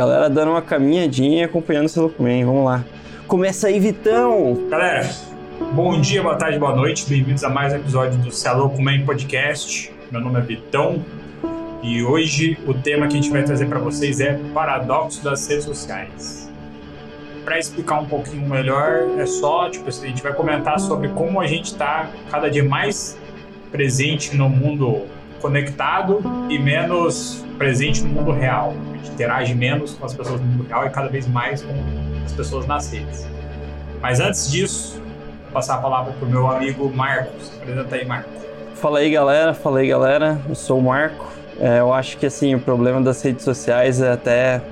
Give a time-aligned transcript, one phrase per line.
[0.00, 2.42] Galera dando uma caminhadinha acompanhando o Celucman.
[2.46, 2.82] Vamos lá.
[3.26, 4.66] Começa aí, Vitão!
[4.70, 5.06] Galera,
[5.74, 7.04] bom dia, boa tarde, boa noite.
[7.06, 9.92] Bem-vindos a mais um episódio do Celucman Podcast.
[10.10, 11.04] Meu nome é Vitão
[11.82, 15.66] e hoje o tema que a gente vai trazer para vocês é paradoxo das redes
[15.66, 16.50] sociais.
[17.44, 21.46] Para explicar um pouquinho melhor, é só, tipo, a gente vai comentar sobre como a
[21.46, 23.18] gente está cada dia mais
[23.70, 25.02] presente no mundo
[25.42, 28.74] conectado e menos presente no mundo real.
[29.08, 31.72] Interage menos com as pessoas no mundo real e cada vez mais com
[32.24, 33.26] as pessoas nas redes.
[34.00, 35.00] Mas antes disso,
[35.44, 37.52] vou passar a palavra para o meu amigo Marcos.
[37.60, 38.30] Apresenta aí, Marco.
[38.74, 39.52] Fala aí, galera.
[39.52, 40.40] Fala aí, galera.
[40.48, 41.30] Eu sou o Marco.
[41.60, 44.62] É, eu acho que assim o problema das redes sociais é até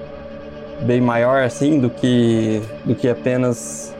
[0.80, 3.94] bem maior assim do que do que apenas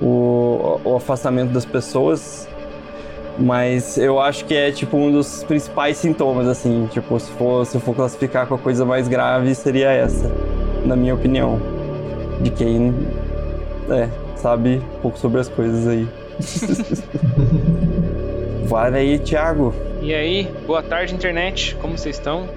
[0.00, 2.48] o, o afastamento das pessoas
[3.38, 6.88] mas eu acho que é tipo um dos principais sintomas, assim.
[6.92, 10.30] Tipo, se for, se for classificar com a coisa mais grave, seria essa,
[10.84, 11.60] na minha opinião.
[12.40, 12.94] De quem
[13.90, 16.06] é, sabe um pouco sobre as coisas aí.
[18.66, 19.74] Vai aí, Thiago.
[20.02, 21.74] E aí, boa tarde, internet.
[21.76, 22.48] Como vocês estão?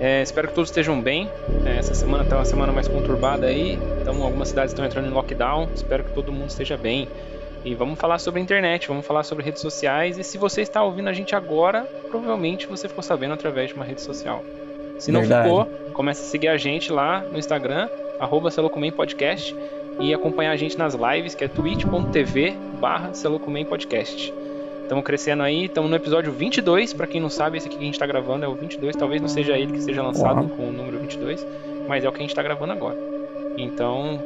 [0.00, 1.28] É, espero que todos estejam bem.
[1.64, 3.78] É, essa semana está uma semana mais conturbada aí.
[4.00, 5.68] Então, algumas cidades estão entrando em lockdown.
[5.74, 7.08] Espero que todo mundo esteja bem.
[7.64, 10.18] E vamos falar sobre a internet, vamos falar sobre redes sociais.
[10.18, 13.84] E se você está ouvindo a gente agora, provavelmente você ficou sabendo através de uma
[13.84, 14.42] rede social.
[14.98, 15.48] Se não Verdade.
[15.48, 18.50] ficou, comece a seguir a gente lá no Instagram, arroba
[18.94, 19.54] Podcast,
[20.00, 23.10] e acompanhar a gente nas lives, que é twitch.tv barra
[23.68, 24.34] Podcast.
[24.82, 27.86] Estamos crescendo aí, estamos no episódio 22, para quem não sabe, esse aqui que a
[27.86, 30.72] gente está gravando é o 22, talvez não seja ele que seja lançado com o
[30.72, 31.46] número 22,
[31.86, 32.96] mas é o que a gente está gravando agora.
[33.58, 34.18] Então,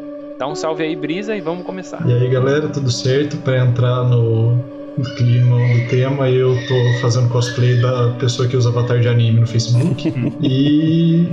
[0.43, 2.05] Dá um salve aí, Brisa, e vamos começar.
[2.05, 3.37] E aí, galera, tudo certo?
[3.37, 4.57] Para entrar no,
[4.99, 9.39] no clima do tema, eu tô fazendo cosplay da pessoa que usa avatar de anime
[9.39, 10.13] no Facebook.
[10.43, 11.29] e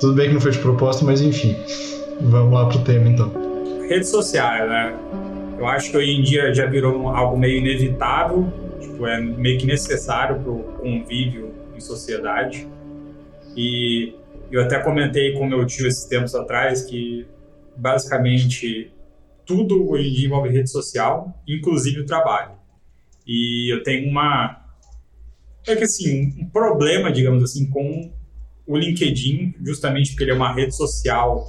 [0.00, 1.54] tudo bem que não foi de propósito, mas enfim.
[2.22, 3.30] Vamos lá pro tema então.
[3.86, 4.96] Redes sociais, né?
[5.58, 8.50] Eu acho que hoje em dia já virou algo meio inevitável,
[8.80, 12.66] tipo, é meio que necessário pro convívio em sociedade.
[13.54, 14.14] E
[14.50, 17.26] eu até comentei com meu tio esses tempos atrás que
[17.78, 18.92] basicamente
[19.46, 22.52] tudo hoje em dia envolve rede social, inclusive o trabalho.
[23.26, 24.64] E eu tenho uma
[25.66, 28.10] é que assim, um problema, digamos assim, com
[28.66, 31.46] o LinkedIn, justamente porque ele é uma rede social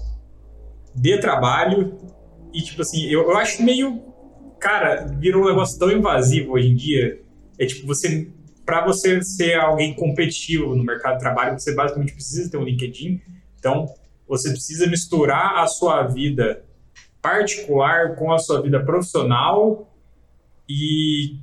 [0.93, 1.97] de trabalho
[2.53, 4.09] e tipo assim, eu, eu acho meio
[4.59, 7.21] cara, virou um negócio tão invasivo hoje em dia.
[7.57, 8.29] É tipo você
[8.65, 13.19] para você ser alguém competitivo no mercado de trabalho, você basicamente precisa ter um LinkedIn.
[13.57, 13.87] Então,
[14.29, 16.63] você precisa misturar a sua vida
[17.19, 19.91] particular com a sua vida profissional
[20.69, 21.35] e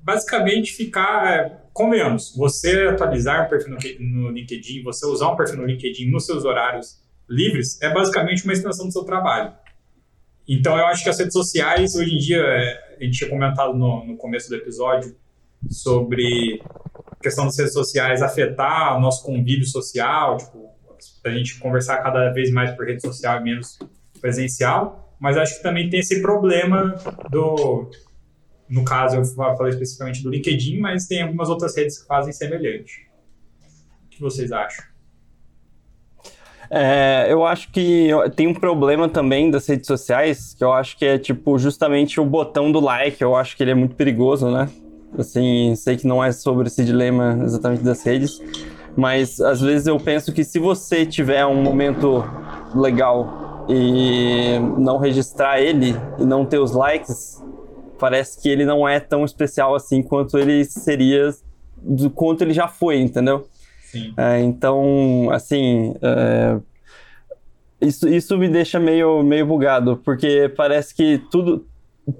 [0.00, 5.66] basicamente ficar, é, convenhamos, você atualizar um perfil no LinkedIn, você usar um perfil no
[5.66, 9.52] LinkedIn nos seus horários livres, é basicamente uma extensão do seu trabalho.
[10.46, 13.74] Então eu acho que as redes sociais, hoje em dia, é, a gente tinha comentado
[13.74, 15.16] no, no começo do episódio
[15.68, 16.62] sobre
[17.10, 20.71] a questão das redes sociais afetar o nosso convívio social, tipo,
[21.24, 23.78] a gente conversar cada vez mais por rede social e menos
[24.20, 26.94] presencial, mas acho que também tem esse problema
[27.30, 27.90] do,
[28.68, 33.06] no caso eu falei especificamente do LinkedIn, mas tem algumas outras redes que fazem semelhante.
[34.06, 34.84] O que vocês acham?
[36.70, 41.04] É, eu acho que tem um problema também das redes sociais, que eu acho que
[41.04, 44.70] é tipo justamente o botão do like, eu acho que ele é muito perigoso, né?
[45.18, 48.40] Assim, sei que não é sobre esse dilema exatamente das redes,
[48.96, 52.24] mas às vezes eu penso que se você tiver um momento
[52.74, 57.42] legal e não registrar ele e não ter os likes,
[57.98, 61.30] parece que ele não é tão especial assim quanto ele seria
[61.76, 63.46] do quanto ele já foi, entendeu?
[63.80, 64.14] Sim.
[64.16, 66.58] É, então, assim, é,
[67.80, 71.66] isso, isso me deixa meio, meio bugado, porque parece que tudo,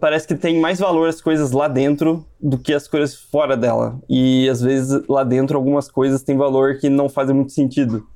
[0.01, 4.01] parece que tem mais valor as coisas lá dentro do que as coisas fora dela.
[4.09, 8.07] E às vezes lá dentro algumas coisas têm valor que não fazem muito sentido.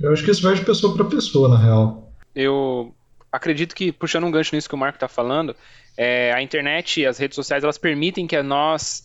[0.00, 2.12] Eu acho que isso vai de pessoa para pessoa, na real.
[2.34, 2.94] Eu
[3.30, 5.54] acredito que, puxando um gancho nisso que o Marco está falando,
[5.96, 9.04] é, a internet e as redes sociais elas permitem que nós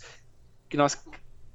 [0.69, 0.97] que nós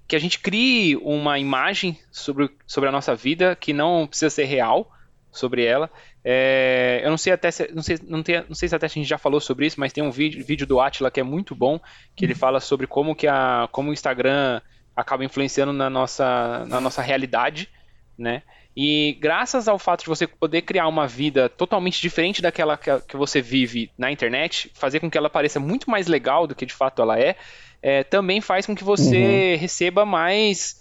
[0.07, 4.45] que a gente crie uma imagem sobre, sobre a nossa vida que não precisa ser
[4.45, 4.91] real
[5.31, 5.91] sobre ela
[6.25, 8.89] é, eu não sei até se, não sei, não, tem, não sei se até a
[8.89, 11.55] gente já falou sobre isso, mas tem um vídeo, vídeo do Atila que é muito
[11.55, 11.81] bom,
[12.15, 14.61] que ele fala sobre como que a, como o Instagram
[14.95, 17.69] acaba influenciando na nossa, na nossa realidade,
[18.17, 18.43] né?
[18.75, 23.17] E graças ao fato de você poder criar uma vida totalmente diferente daquela que, que
[23.17, 26.73] você vive na internet, fazer com que ela pareça muito mais legal do que de
[26.73, 27.37] fato ela é,
[27.83, 29.61] é também faz com que você uhum.
[29.61, 30.81] receba mais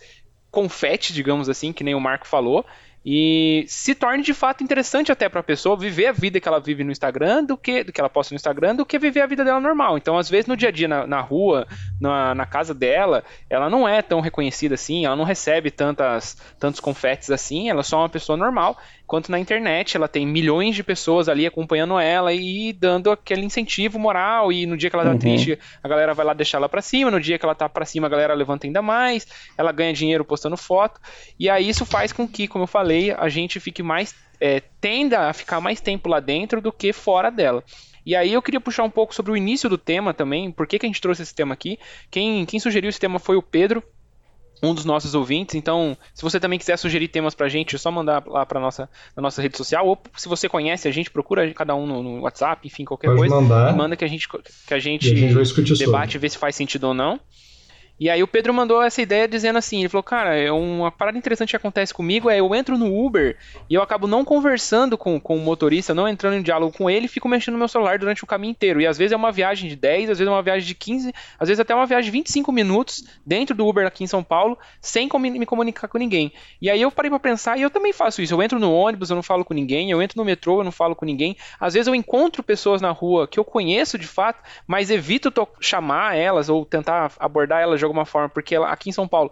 [0.50, 2.66] confete, digamos assim, que nem o Marco falou,
[3.04, 6.60] e se torne de fato interessante até para a pessoa viver a vida que ela
[6.60, 9.28] vive no Instagram do que, do que ela posta no Instagram do que viver a
[9.28, 9.98] vida dela normal.
[9.98, 11.68] Então, às vezes, no dia a dia, na, na rua,
[12.00, 16.80] na, na casa dela, ela não é tão reconhecida assim, ela não recebe tantas, tantos
[16.80, 18.78] confetes assim, ela é só uma pessoa normal.
[19.12, 24.00] Enquanto na internet ela tem milhões de pessoas ali acompanhando ela e dando aquele incentivo
[24.00, 24.54] moral.
[24.54, 25.18] E no dia que ela tá uhum.
[25.18, 27.12] triste, a galera vai lá deixar ela pra cima.
[27.12, 29.28] No dia que ela tá pra cima, a galera levanta ainda mais.
[29.58, 30.98] Ela ganha dinheiro postando foto.
[31.38, 34.16] E aí isso faz com que, como eu falei, a gente fique mais.
[34.40, 37.66] É, tenda a ficar mais tempo lá dentro do que fora dela.
[38.06, 40.80] E aí eu queria puxar um pouco sobre o início do tema também, por que,
[40.80, 41.78] que a gente trouxe esse tema aqui.
[42.10, 43.84] Quem, quem sugeriu esse tema foi o Pedro,
[44.62, 45.56] um dos nossos ouvintes.
[45.56, 48.90] Então, se você também quiser sugerir temas pra gente, é só mandar lá pra nossa,
[49.16, 49.88] na nossa rede social.
[49.88, 53.20] Ou se você conhece a gente, procura cada um no, no WhatsApp, enfim, qualquer Pode
[53.20, 53.36] coisa.
[53.36, 53.76] Mandar.
[53.76, 56.94] manda que a gente, que a gente, a gente debate, vê se faz sentido ou
[56.94, 57.20] não.
[58.02, 61.20] E aí o Pedro mandou essa ideia dizendo assim, ele falou, cara, é uma parada
[61.20, 63.38] interessante que acontece comigo é eu entro no Uber
[63.70, 67.08] e eu acabo não conversando com, com o motorista, não entrando em diálogo com ele,
[67.08, 68.82] fico mexendo no meu celular durante o caminho inteiro.
[68.82, 71.14] E às vezes é uma viagem de 10, às vezes é uma viagem de 15,
[71.40, 74.58] às vezes até uma viagem de 25 minutos dentro do Uber aqui em São Paulo,
[74.82, 76.34] sem me comunicar com ninguém.
[76.60, 78.34] E aí eu parei para pensar e eu também faço isso.
[78.34, 80.72] Eu entro no ônibus, eu não falo com ninguém, eu entro no metrô, eu não
[80.72, 81.38] falo com ninguém.
[81.60, 86.18] Às vezes eu encontro pessoas na rua que eu conheço de fato, mas evito chamar
[86.18, 89.32] elas ou tentar abordar elas alguma forma, porque aqui em São Paulo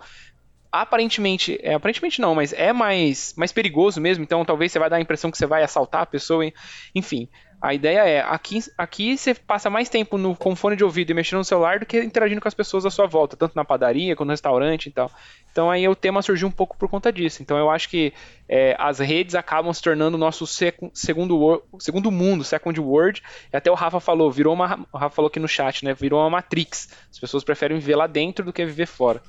[0.72, 4.98] aparentemente, é, aparentemente não, mas é mais, mais perigoso mesmo, então talvez você vai dar
[4.98, 6.46] a impressão que você vai assaltar a pessoa,
[6.94, 7.28] enfim.
[7.62, 11.14] A ideia é, aqui, aqui você passa mais tempo no, com fone de ouvido e
[11.14, 14.16] mexendo no celular do que interagindo com as pessoas à sua volta, tanto na padaria
[14.16, 15.12] quanto no restaurante e tal.
[15.52, 17.42] Então aí o tema surgiu um pouco por conta disso.
[17.42, 18.14] Então eu acho que
[18.48, 23.22] é, as redes acabam se tornando o nosso segundo, segundo mundo, second world.
[23.52, 24.80] E até o Rafa falou, virou uma.
[24.94, 25.94] O Rafa falou aqui no chat, né?
[25.94, 26.88] Virou uma Matrix.
[27.12, 29.22] As pessoas preferem viver lá dentro do que viver fora.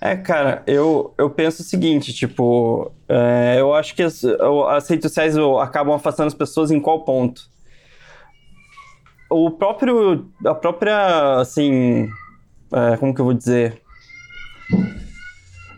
[0.00, 5.04] É, cara, eu, eu penso o seguinte, tipo, é, eu acho que as, as redes
[5.04, 7.52] sociais acabam afastando as pessoas em qual ponto?
[9.32, 10.26] O próprio.
[10.44, 11.40] A própria.
[11.40, 12.08] Assim.
[12.72, 13.80] É, como que eu vou dizer?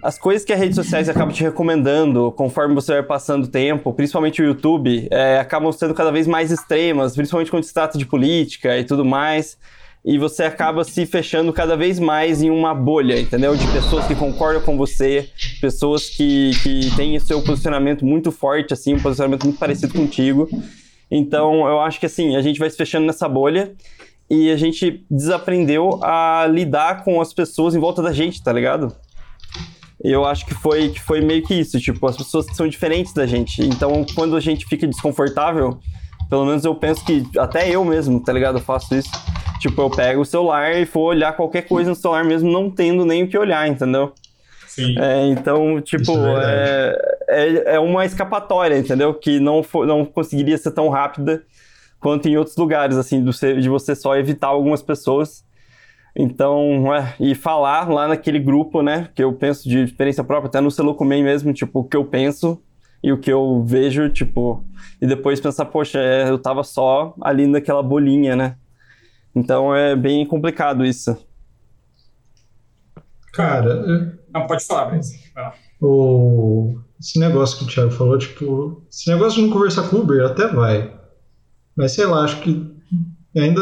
[0.03, 3.91] As coisas que as redes sociais acabam te recomendando conforme você vai passando o tempo,
[3.95, 8.05] principalmente o YouTube, é, acabam sendo cada vez mais extremas, principalmente quando se trata de
[8.05, 9.57] política e tudo mais.
[10.05, 13.57] E você acaba se fechando cada vez mais em uma bolha, entendeu?
[13.57, 18.75] De pessoas que concordam com você, pessoas que, que têm o seu posicionamento muito forte,
[18.75, 20.47] assim, um posicionamento muito parecido contigo.
[21.17, 23.73] Então, eu acho que assim, a gente vai se fechando nessa bolha
[24.29, 28.93] e a gente desaprendeu a lidar com as pessoas em volta da gente, tá ligado?
[30.03, 33.27] Eu acho que foi, que foi meio que isso, tipo, as pessoas são diferentes da
[33.27, 33.63] gente.
[33.63, 35.79] Então, quando a gente fica desconfortável,
[36.29, 38.59] pelo menos eu penso que até eu mesmo, tá ligado?
[38.59, 39.11] Eu faço isso.
[39.61, 43.05] Tipo, eu pego o celular e vou olhar qualquer coisa no celular mesmo, não tendo
[43.07, 44.13] nem o que olhar, entendeu?
[44.67, 44.99] Sim.
[44.99, 46.13] É, então, tipo,
[46.43, 46.99] é,
[47.35, 49.15] é, é, uma escapatória, entendeu?
[49.15, 51.43] Que não, for, não conseguiria ser tão rápida
[52.01, 55.45] quanto em outros lugares, assim, de você só evitar algumas pessoas.
[56.17, 60.61] Então, é, e falar lá naquele grupo, né, que eu penso de experiência própria, até
[60.61, 62.63] no Celucumem mesmo, tipo, o que eu penso
[63.03, 64.65] e o que eu vejo, tipo,
[65.01, 68.57] e depois pensar, poxa, é, eu tava só ali naquela bolinha, né?
[69.35, 71.17] Então é bem complicado isso.
[73.33, 75.17] Cara, não, pode falar, Brisa.
[75.83, 76.79] O...
[77.05, 80.25] Esse negócio que o Thiago falou, tipo, esse negócio de não conversar com o Uber
[80.25, 80.91] até vai.
[81.77, 82.67] Mas sei lá, acho que
[83.37, 83.61] ainda.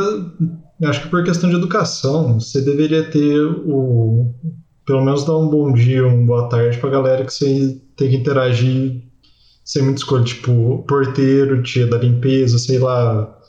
[0.84, 4.32] Acho que por questão de educação, você deveria ter o.
[4.87, 8.16] Pelo menos dar um bom dia, uma boa tarde pra galera que você tem que
[8.16, 9.02] interagir
[9.64, 10.22] sem muito escolha.
[10.22, 13.40] Tipo, porteiro, tia da limpeza, sei lá,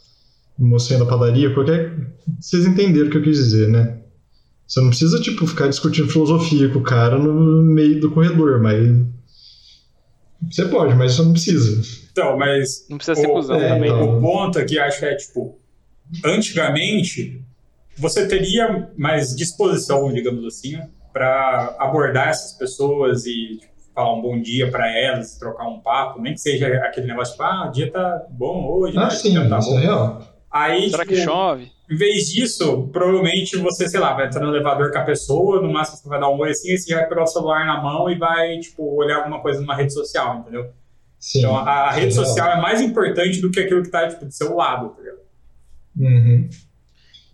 [0.57, 2.15] mocinha da padaria, qualquer.
[2.39, 3.99] Vocês entenderam o que eu quis dizer, né?
[4.65, 9.12] Você não precisa, tipo, ficar discutindo filosofia com o cara no meio do corredor, mas.
[10.49, 11.81] Você pode, mas você não precisa.
[12.11, 12.85] Então, mas.
[12.89, 13.91] Não precisa ser o, cuzão é, também.
[13.91, 14.17] Então...
[14.17, 15.59] O ponto aqui, acho que é, tipo.
[16.23, 17.43] Antigamente,
[17.97, 20.79] você teria mais disposição, digamos assim,
[21.11, 26.21] para abordar essas pessoas e tipo, falar um bom dia para elas, trocar um papo,
[26.21, 29.59] nem que seja aquele negócio, tipo, ah, o dia tá bom hoje, ah, sim, tá
[29.59, 29.77] bom.
[29.77, 30.21] É real.
[30.51, 31.71] Aí, Será tipo, que chove?
[31.93, 35.71] Em vez disso, provavelmente você, sei lá, vai entrar no elevador com a pessoa, no
[35.71, 38.09] máximo você vai dar um oi assim, e você vai pegar o celular na mão
[38.09, 40.71] e vai, tipo, olhar alguma coisa numa rede social, entendeu?
[41.19, 44.25] Sim, então a, a rede social é mais importante do que aquilo que tá, tipo,
[44.25, 45.19] do seu lado, tá ligado?
[45.99, 46.49] Uhum.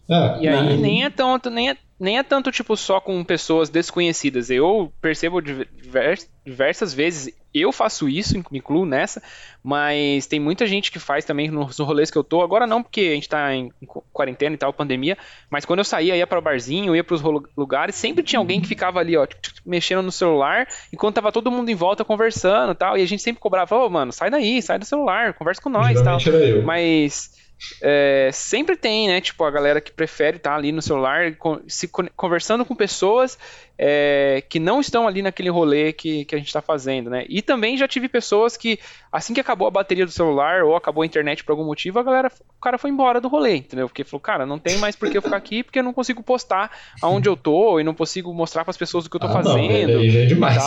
[0.09, 3.69] É, e aí nem é tanto, nem é, nem é tanto, tipo, só com pessoas
[3.69, 4.49] desconhecidas.
[4.49, 9.21] Eu percebo diversas vezes eu faço isso, me incluo nessa,
[9.63, 12.41] mas tem muita gente que faz também nos rolês que eu tô.
[12.41, 13.71] Agora não, porque a gente tá em
[14.13, 15.17] quarentena e tal, pandemia,
[15.49, 17.21] mas quando eu saía, ia para o barzinho, ia para os
[17.57, 19.27] lugares, sempre tinha alguém que ficava ali, ó,
[19.65, 23.23] mexendo no celular, enquanto tava todo mundo em volta conversando e tal, e a gente
[23.23, 26.17] sempre cobrava, ô, oh, mano, sai daí, sai do celular, conversa com nós e tal.
[26.65, 27.38] Mas
[27.81, 29.21] é, sempre tem, né?
[29.21, 31.35] Tipo, a galera que prefere estar tá ali no celular,
[31.67, 33.37] se conversando com pessoas
[33.81, 37.25] é, que não estão ali naquele rolê que, que a gente está fazendo, né?
[37.29, 38.77] E também já tive pessoas que,
[39.09, 42.03] assim que acabou a bateria do celular ou acabou a internet por algum motivo, a
[42.03, 43.87] galera, o cara foi embora do rolê, entendeu?
[43.87, 46.21] Porque falou, cara, não tem mais por que eu ficar aqui porque eu não consigo
[46.21, 49.27] postar aonde eu tô e não consigo mostrar para as pessoas o que eu tô
[49.27, 49.93] ah, fazendo.
[49.93, 50.57] Não, é demais,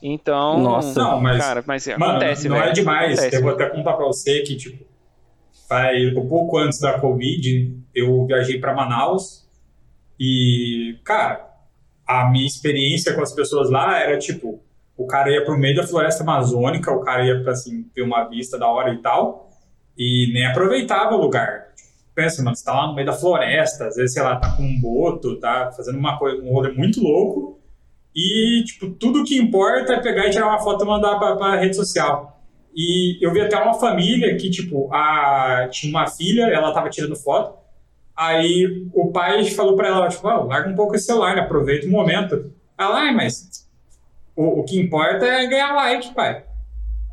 [0.00, 3.18] Então, Nossa, não, mas, cara, mas mano, acontece, não, não é demais.
[3.18, 4.91] Acontece, eu vou até contar para você que, tipo,
[5.72, 9.48] faz um pouco antes da Covid, eu viajei para Manaus
[10.20, 11.48] e, cara,
[12.06, 14.60] a minha experiência com as pessoas lá era tipo,
[14.98, 18.24] o cara ia pro meio da floresta amazônica, o cara ia para assim ter uma
[18.24, 19.50] vista da hora e tal,
[19.96, 21.68] e nem aproveitava o lugar.
[22.14, 24.62] Pensa, mano, você tá lá no meio da floresta, às vezes, sei lá, tá com
[24.62, 27.58] um boto, tá fazendo uma coisa, um rolê muito louco,
[28.14, 31.56] e, tipo, tudo que importa é pegar e tirar uma foto e mandar pra, pra
[31.58, 32.41] rede social.
[32.74, 35.68] E eu vi até uma família que, tipo, a...
[35.70, 37.58] tinha uma filha, ela tava tirando foto.
[38.16, 41.42] Aí o pai falou para ela, tipo, larga um pouco esse celular, né?
[41.42, 42.52] aproveita o momento.
[42.78, 43.68] Ela, ah, mas
[44.36, 46.44] o, o que importa é ganhar like, pai.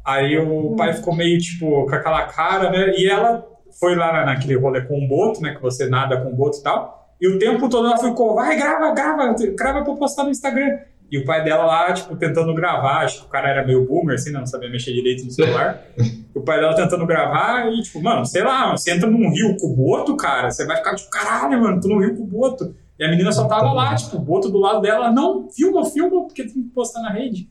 [0.06, 2.94] Aí o pai ficou meio, tipo, com aquela cara, né?
[2.98, 3.46] E ela
[3.80, 5.54] foi lá naquele rolê com o boto, né?
[5.54, 7.00] Que você nada com o boto e tal.
[7.22, 10.80] E o tempo todo ela ficou, vai, grava, grava, grava pra postar no Instagram.
[11.12, 14.16] E o pai dela lá, tipo, tentando gravar, acho que o cara era meio boomer,
[14.16, 15.84] assim, não sabia mexer direito no celular.
[16.36, 19.68] o pai dela tentando gravar e, tipo, mano, sei lá, você entra num rio com
[19.68, 22.75] o boto, cara, você vai ficar tipo, caralho, mano, tô no rio com o boto.
[23.00, 26.24] E a menina só tava lá, tipo, o boto do lado dela, não, filma, filma,
[26.28, 27.50] porque tem que postar na rede.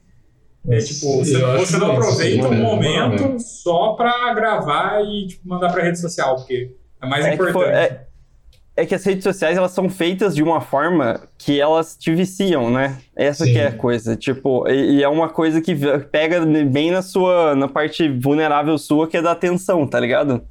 [0.69, 5.83] É tipo, você, você não aproveita um momento só pra gravar e, tipo, mandar pra
[5.83, 8.08] rede social, porque é mais é importante.
[8.79, 12.15] É é que as redes sociais elas são feitas de uma forma que elas te
[12.15, 12.97] viciam, né?
[13.17, 13.53] Essa Sim.
[13.53, 15.75] que é a coisa, tipo, e, e, é uma coisa que
[16.13, 20.43] pega bem na sua, na parte vulnerável sua, que é da atenção, tá ligado?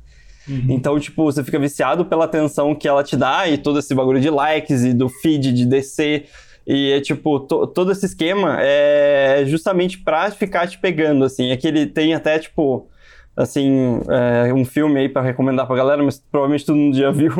[0.46, 0.66] Uhum.
[0.68, 4.20] Então, tipo, você fica viciado pela atenção que ela te dá e todo esse bagulho
[4.20, 6.26] de likes e do feed de descer.
[6.66, 11.52] E é tipo, to, todo esse esquema é justamente pra ficar te pegando, assim.
[11.52, 12.90] É que ele tem até, tipo,
[13.38, 17.32] assim, é, um filme aí para recomendar pra galera, mas provavelmente todo mundo já viu.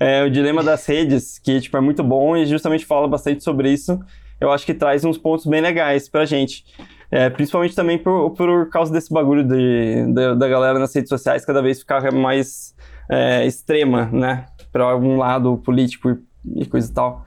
[0.00, 3.70] é o Dilema das Redes, que, tipo, é muito bom e justamente fala bastante sobre
[3.70, 4.00] isso.
[4.40, 6.64] Eu acho que traz uns pontos bem legais pra gente.
[7.10, 11.44] É, principalmente também por, por causa desse bagulho de, de, da galera nas redes sociais
[11.44, 12.74] cada vez ficar mais
[13.10, 14.46] é, extrema, né?
[14.72, 16.16] Pra algum lado político
[16.56, 17.26] e coisa e tal.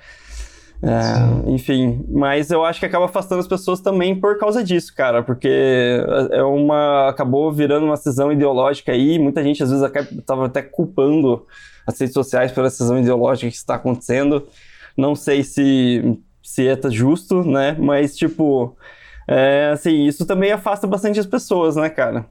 [0.85, 5.23] É, enfim, mas eu acho que acaba afastando as pessoas também por causa disso, cara,
[5.23, 5.47] porque
[6.29, 11.47] é uma acabou virando uma cisão ideológica aí, muita gente às vezes estava até culpando
[11.87, 14.45] as redes sociais pela cisão ideológica que está acontecendo.
[14.97, 17.77] Não sei se se é justo, né?
[17.79, 18.75] Mas tipo,
[19.25, 22.25] é, assim, isso também afasta bastante as pessoas, né, cara?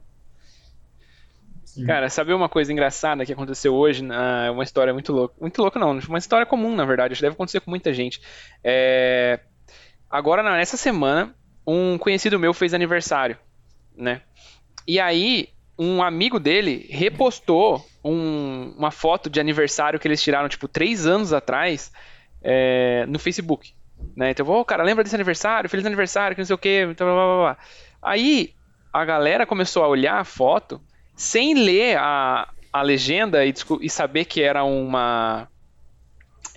[1.85, 4.05] Cara, sabe uma coisa engraçada que aconteceu hoje?
[4.45, 5.35] É uma história muito louca.
[5.39, 5.97] Muito louca, não.
[6.07, 7.15] Uma história comum, na verdade.
[7.15, 8.21] Que deve acontecer com muita gente.
[8.63, 9.39] É...
[10.09, 11.33] Agora, nessa semana,
[11.65, 13.37] um conhecido meu fez aniversário,
[13.95, 14.21] né?
[14.87, 20.67] E aí, um amigo dele repostou um, uma foto de aniversário que eles tiraram, tipo,
[20.67, 21.91] três anos atrás,
[22.43, 23.73] é, no Facebook.
[24.15, 24.31] Né?
[24.31, 25.69] Então, ô, oh, cara, lembra desse aniversário?
[25.69, 26.85] Feliz aniversário, que não sei o quê.
[26.85, 27.57] Blá, blá, blá, blá.
[28.01, 28.53] Aí,
[28.91, 30.79] a galera começou a olhar a foto
[31.15, 35.47] sem ler a, a legenda e, e saber que era uma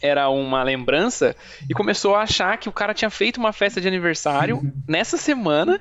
[0.00, 1.34] era uma lembrança
[1.68, 5.80] e começou a achar que o cara tinha feito uma festa de aniversário nessa semana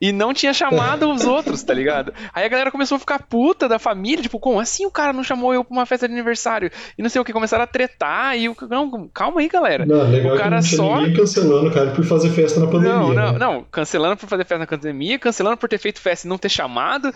[0.00, 2.12] e não tinha chamado os outros, tá ligado?
[2.34, 5.24] Aí a galera começou a ficar puta da família, tipo, como assim o cara não
[5.24, 6.70] chamou eu pra uma festa de aniversário?
[6.96, 8.56] E não sei o que, começaram a tretar e o.
[8.68, 9.86] Não, calma aí, galera.
[9.86, 11.12] Não, legal o cara que não só.
[11.14, 12.94] cancelando o cara por fazer festa na pandemia.
[12.94, 13.38] Não, não, né?
[13.38, 13.64] não.
[13.70, 17.12] Cancelando por fazer festa na pandemia, cancelando por ter feito festa e não ter chamado.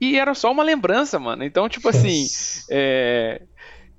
[0.00, 1.44] E era só uma lembrança, mano.
[1.44, 2.26] Então, tipo assim.
[2.70, 3.42] é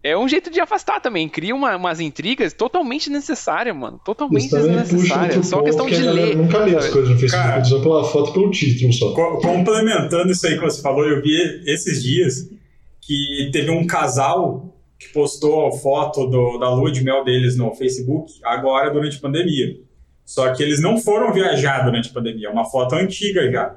[0.06, 1.28] é um jeito de afastar também.
[1.28, 4.00] Cria uma, umas intrigas totalmente necessárias, mano.
[4.06, 5.48] Totalmente desnecessárias.
[5.48, 6.38] Só questão de ler.
[6.38, 9.14] nunca lê as coisas no Facebook, só pela foto pelo título só.
[9.14, 12.48] Complementando isso aí que você falou, eu vi esses dias
[13.02, 18.32] que teve um casal que postou foto do, da lua de mel deles no Facebook
[18.44, 19.76] agora durante a pandemia.
[20.24, 23.76] Só que eles não foram viajar durante a pandemia, é uma foto antiga já.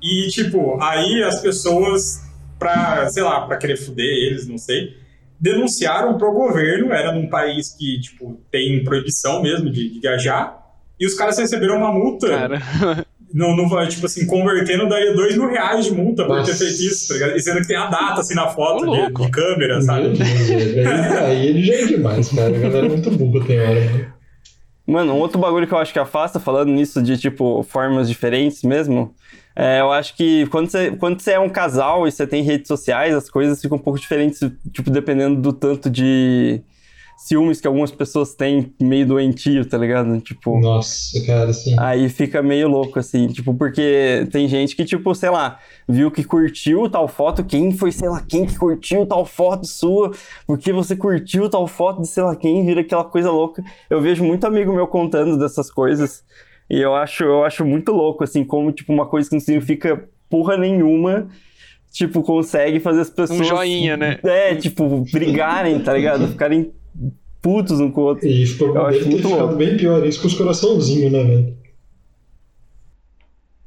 [0.00, 2.22] E, tipo, aí as pessoas,
[2.60, 4.94] pra, sei lá, pra querer fuder eles, não sei,
[5.40, 10.62] denunciaram pro governo, era num país que, tipo, tem proibição mesmo de, de viajar,
[10.98, 12.28] e os caras receberam uma multa.
[12.28, 12.62] Cara.
[13.32, 16.52] não, não vai, tipo assim, convertendo daria dois mil reais de multa por Nossa.
[16.52, 17.36] ter feito isso, tá ligado?
[17.36, 20.08] E sendo que tem a data, assim, na foto de, de câmera, sabe?
[20.08, 21.18] Meu Deus, velho.
[21.24, 22.56] Aí, ele já é demais, cara.
[22.56, 24.16] A galera é muito burra tem hora, mano.
[24.86, 28.62] Mano, um outro bagulho que eu acho que afasta, falando nisso de, tipo, formas diferentes
[28.62, 29.12] mesmo,
[29.56, 32.68] é, eu acho que quando você, quando você é um casal e você tem redes
[32.68, 34.38] sociais, as coisas ficam um pouco diferentes,
[34.70, 36.62] tipo, dependendo do tanto de
[37.16, 40.20] ciúmes que algumas pessoas têm meio doentio, tá ligado?
[40.20, 41.74] Tipo, Nossa, cara, assim.
[41.78, 45.58] aí fica meio louco, assim, tipo, porque tem gente que, tipo, sei lá,
[45.88, 50.12] viu que curtiu tal foto, quem foi, sei lá, quem que curtiu tal foto sua,
[50.46, 53.64] porque você curtiu tal foto de sei lá quem, vira aquela coisa louca.
[53.88, 56.22] Eu vejo muito amigo meu contando dessas coisas,
[56.68, 60.08] e eu acho, eu acho muito louco, assim, como, tipo, uma coisa que não significa
[60.28, 61.28] porra nenhuma,
[61.92, 63.40] tipo, consegue fazer as pessoas...
[63.40, 64.18] Um joinha, né?
[64.24, 66.26] É, tipo, brigarem, tá ligado?
[66.28, 66.72] Ficarem
[67.40, 68.26] putos um com o outro.
[68.26, 69.54] E ficou Eu acho muito louco.
[69.54, 71.56] bem pior isso com os coraçãozinhos, né, velho?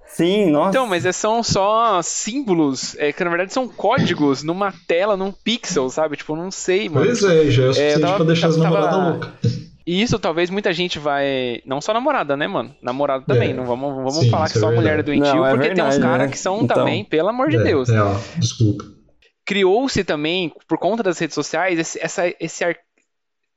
[0.06, 0.70] Sim, nossa.
[0.72, 5.32] Então, mas é- são só símbolos, é, que na verdade são códigos numa tela, num
[5.32, 6.18] pixel, sabe?
[6.18, 7.06] Tipo, eu não sei, mano.
[7.06, 9.69] Pois é, já é o suficiente tava- pra deixar as tava- namoradas loucas.
[9.90, 11.62] E isso talvez muita gente vai.
[11.66, 12.76] Não só namorada, né, mano?
[12.80, 13.50] Namorado também.
[13.50, 13.54] É.
[13.54, 15.06] Não vamos, vamos Sim, falar que é só mulher é verdade.
[15.20, 16.32] doentio, Não, é porque tem uns verdade, caras né?
[16.32, 16.78] que são Então.
[16.78, 17.90] também, pelo amor de É, Deus.
[17.90, 18.84] É, ó, desculpa.
[19.44, 22.76] Criou-se também, por conta das redes sociais, esse, essa, esse, ar...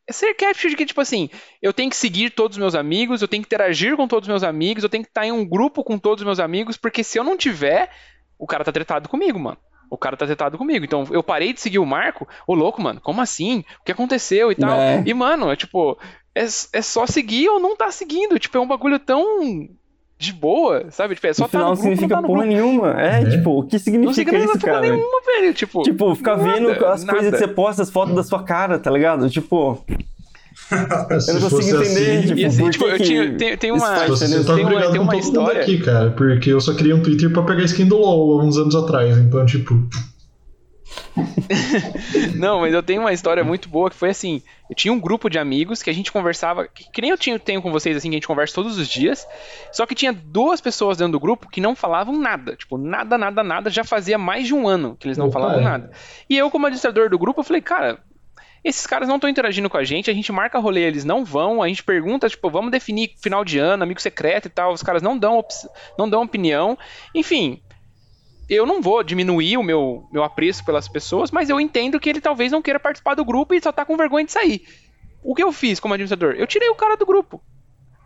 [0.09, 1.29] esse arquétipo de que, tipo assim,
[1.61, 4.33] eu tenho que seguir todos os meus amigos, eu tenho que interagir com todos os
[4.33, 7.05] meus amigos, eu tenho que estar em um grupo com todos os meus amigos, porque
[7.05, 7.91] se eu não tiver,
[8.39, 9.59] o cara tá tretado comigo, mano.
[9.91, 10.83] O cara tá tretado comigo.
[10.87, 12.27] Então, eu parei de seguir o Marco.
[12.47, 13.63] Ô, louco, mano, como assim?
[13.79, 14.81] O que aconteceu e tal?
[14.81, 15.03] É.
[15.05, 15.99] E, mano, é tipo,
[16.35, 18.39] é, é só seguir ou não tá seguindo.
[18.39, 19.69] Tipo, é um bagulho tão
[20.19, 21.15] de boa, sabe?
[21.17, 22.55] Tipo, é só no tá no não grupo, não significa tá no porra grupo.
[22.55, 23.01] nenhuma.
[23.03, 23.31] É, É.
[23.31, 24.81] tipo, o que Não significa significa isso, porra cara?
[24.93, 25.55] nenhuma, velho.
[25.55, 27.19] Tipo, Tipo, ficar nada, vendo as nada.
[27.19, 29.29] coisas que você posta, as fotos da sua cara, tá ligado?
[29.29, 29.85] Tipo,
[31.29, 33.81] eu não consigo entender, assim, tipo, E assim, tipo, que eu tinha- tem- tem uma-
[33.97, 34.47] faz Você diferença?
[34.47, 37.43] tá Tem uma- tem uma história- aqui, cara, porque eu só criei um Twitter pra
[37.43, 39.75] pegar skin do LoL há uns anos atrás, então, tipo,
[42.37, 45.29] Não, mas eu tenho uma história muito boa que foi assim: eu tinha um grupo
[45.29, 48.09] de amigos que a gente conversava, que, que nem eu tinha, tenho com vocês, assim,
[48.09, 49.27] que a gente conversa todos os dias.
[49.71, 52.57] Só que tinha duas pessoas dentro do grupo que não falavam nada.
[52.57, 53.71] Tipo, nada, nada, nada.
[53.71, 55.65] Já fazia mais de um ano que eles não Opa, falavam é.
[55.65, 55.91] nada.
[56.29, 57.99] E eu, como administrador do grupo, eu falei, cara.
[58.65, 61.61] Esses caras não estão interagindo com a gente, a gente marca rolê, eles não vão,
[61.61, 65.03] a gente pergunta, tipo, vamos definir final de ano, amigo secreto e tal, os caras
[65.03, 65.45] não dão,
[65.99, 66.79] não dão opinião.
[67.13, 67.61] Enfim,
[68.53, 72.21] eu não vou diminuir o meu, meu apreço pelas pessoas, mas eu entendo que ele
[72.21, 74.63] talvez não queira participar do grupo e só tá com vergonha de sair.
[75.23, 76.35] O que eu fiz como administrador?
[76.35, 77.41] Eu tirei o cara do grupo.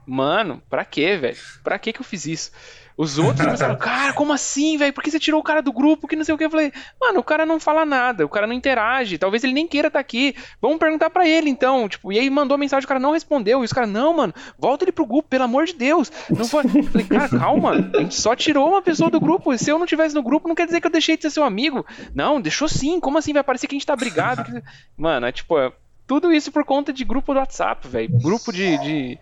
[0.06, 1.36] Mano, pra quê, velho?
[1.64, 2.52] Pra que que eu fiz isso?
[2.96, 4.92] Os outros começaram, cara, como assim, velho?
[4.92, 6.08] Por que você tirou o cara do grupo?
[6.08, 6.44] Que não sei o que.
[6.44, 9.66] Eu falei, mano, o cara não fala nada, o cara não interage, talvez ele nem
[9.66, 10.34] queira estar aqui.
[10.62, 11.88] Vamos perguntar pra ele, então.
[11.88, 13.60] Tipo, e aí mandou mensagem, o cara não respondeu.
[13.62, 16.10] E os caras, não, mano, volta ele pro grupo, pelo amor de Deus.
[16.30, 16.64] Não foi.
[16.64, 19.52] Eu falei, cara, calma, a gente só tirou uma pessoa do grupo.
[19.52, 21.30] E se eu não tivesse no grupo, não quer dizer que eu deixei de ser
[21.30, 21.84] seu amigo.
[22.14, 22.98] Não, deixou sim.
[22.98, 23.32] Como assim?
[23.32, 24.62] Vai parecer que a gente tá brigado.
[24.96, 25.70] Mano, é tipo, é
[26.06, 28.08] tudo isso por conta de grupo do WhatsApp, velho.
[28.20, 29.18] Grupo de, de.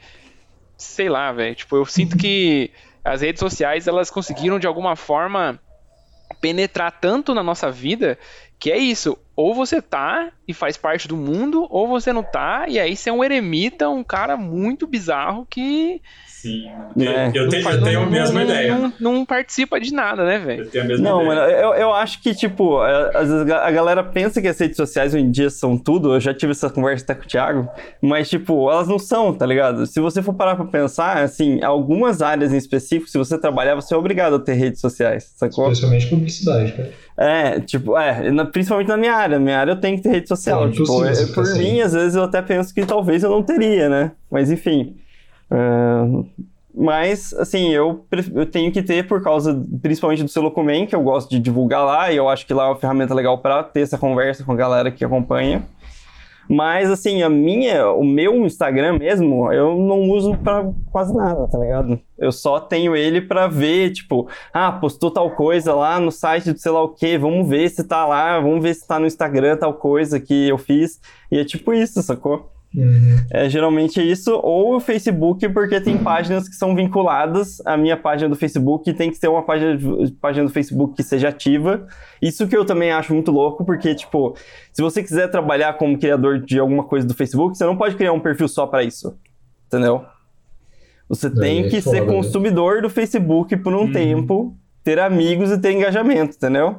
[0.76, 1.54] Sei lá, velho.
[1.54, 2.70] Tipo, eu sinto que
[3.04, 5.60] as redes sociais elas conseguiram de alguma forma
[6.40, 8.18] penetrar tanto na nossa vida
[8.58, 9.18] que é isso.
[9.36, 13.10] Ou você tá e faz parte do mundo, ou você não tá, e aí você
[13.10, 16.00] é um eremita, um cara muito bizarro que
[16.44, 16.66] Sim.
[17.00, 17.30] É.
[17.34, 18.78] Eu, não tenho, faz- eu tenho a não- mesma não- ideia.
[18.78, 20.62] Não, não participa de nada, né, velho?
[20.64, 21.34] Eu tenho a mesma Não, ideia.
[21.40, 24.76] mano, eu, eu acho que, tipo, é, às vezes a galera pensa que as redes
[24.76, 26.12] sociais hoje em dia são tudo.
[26.14, 27.68] Eu já tive essa conversa até com o Thiago,
[28.00, 29.86] mas, tipo, elas não são, tá ligado?
[29.86, 33.94] Se você for parar pra pensar, assim, algumas áreas em específico, se você trabalhar, você
[33.94, 35.64] é obrigado a ter redes sociais, sacou?
[35.72, 36.90] especialmente publicidade, cara.
[37.16, 39.38] É, tipo, é, na- principalmente na minha área.
[39.38, 40.66] Minha área eu tenho que ter rede social.
[40.66, 43.88] É tipo, é- por mim, às vezes eu até penso que talvez eu não teria,
[43.88, 44.12] né?
[44.30, 44.96] Mas enfim.
[45.50, 46.44] É,
[46.76, 48.04] mas, assim, eu,
[48.34, 52.10] eu tenho que ter por causa, principalmente do Celocomen, que eu gosto de divulgar lá,
[52.10, 54.56] e eu acho que lá é uma ferramenta legal pra ter essa conversa com a
[54.56, 55.62] galera que acompanha.
[56.48, 61.58] Mas, assim, a minha, o meu Instagram mesmo, eu não uso pra quase nada, tá
[61.58, 61.98] ligado?
[62.18, 66.58] Eu só tenho ele pra ver, tipo, ah, postou tal coisa lá no site do
[66.58, 69.56] sei lá o quê, vamos ver se tá lá, vamos ver se tá no Instagram
[69.56, 71.00] tal coisa que eu fiz.
[71.30, 72.53] E é tipo isso, sacou?
[72.76, 73.16] Uhum.
[73.30, 78.28] É geralmente isso, ou o Facebook, porque tem páginas que são vinculadas à minha página
[78.28, 79.78] do Facebook, e tem que ser uma página,
[80.20, 81.86] página do Facebook que seja ativa.
[82.20, 84.34] Isso que eu também acho muito louco, porque, tipo,
[84.72, 88.12] se você quiser trabalhar como criador de alguma coisa do Facebook, você não pode criar
[88.12, 89.16] um perfil só pra isso.
[89.68, 90.04] Entendeu?
[91.08, 92.12] Você tem é que foda, ser né?
[92.12, 93.92] consumidor do Facebook por um Uhum.
[93.92, 96.76] tempo, ter amigos e ter engajamento, entendeu?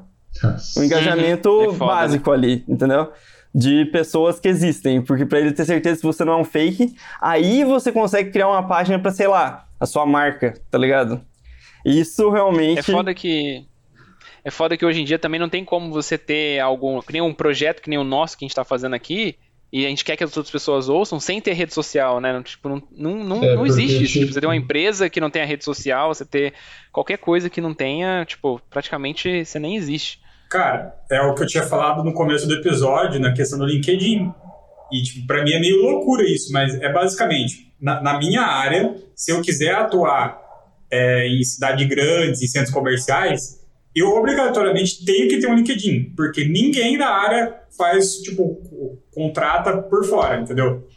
[0.78, 1.62] Um engajamento.
[1.62, 3.12] É foda, básico ali, entendeu?
[3.58, 6.94] De pessoas que existem, porque pra ele ter certeza que você não é um fake,
[7.22, 11.22] aí você consegue criar uma página pra, sei lá, a sua marca, tá ligado?
[11.86, 12.80] Isso realmente.
[12.80, 13.66] É foda que.
[14.44, 17.00] É foda que hoje em dia também não tem como você ter algum.
[17.02, 19.38] Que nem um projeto que nem o nosso que a gente tá fazendo aqui.
[19.72, 22.42] E a gente quer que as outras pessoas ouçam sem ter rede social, né?
[22.44, 24.14] Tipo, não, não, não, É, não existe isso.
[24.14, 26.54] Tipo, tipo, você ter uma empresa que não tenha rede social, você ter
[26.92, 30.20] qualquer coisa que não tenha, tipo, praticamente você nem existe.
[30.50, 34.32] Cara, é o que eu tinha falado no começo do episódio, na questão do LinkedIn.
[34.92, 38.96] E, tipo, pra mim é meio loucura isso, mas é basicamente, na, na minha área,
[39.16, 40.40] se eu quiser atuar
[40.92, 46.46] é, em cidades grandes, em centros comerciais, eu obrigatoriamente tenho que ter um LinkedIn, porque
[46.46, 48.62] ninguém da área faz, tipo,
[49.14, 50.88] contrata por fora, entendeu?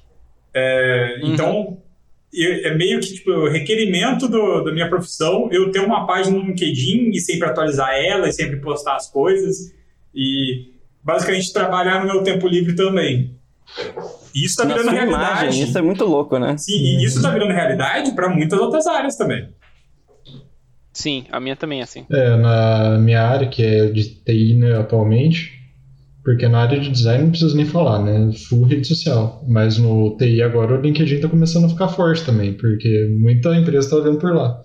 [0.52, 1.32] É, Uhum.
[1.32, 1.82] Então,
[2.34, 6.44] é meio que, tipo, o requerimento do, da minha profissão eu ter uma página no
[6.44, 9.74] LinkedIn e sempre atualizar ela e sempre postar as coisas
[10.14, 13.34] e basicamente trabalhar no meu tempo livre também.
[14.34, 15.44] Isso tá na virando realidade.
[15.44, 16.56] imagem, isso é muito louco, né?
[16.56, 19.48] Sim, e isso tá virando realidade para muitas outras áreas também.
[20.92, 22.04] Sim, a minha também é assim.
[22.10, 25.57] É, na minha área, que é de TI, né, atualmente,
[26.24, 28.30] porque na área de design não preciso nem falar, né?
[28.48, 29.44] Full rede social.
[29.48, 33.90] Mas no TI agora o LinkedIn tá começando a ficar forte também, porque muita empresa
[33.90, 34.60] tá olhando por lá.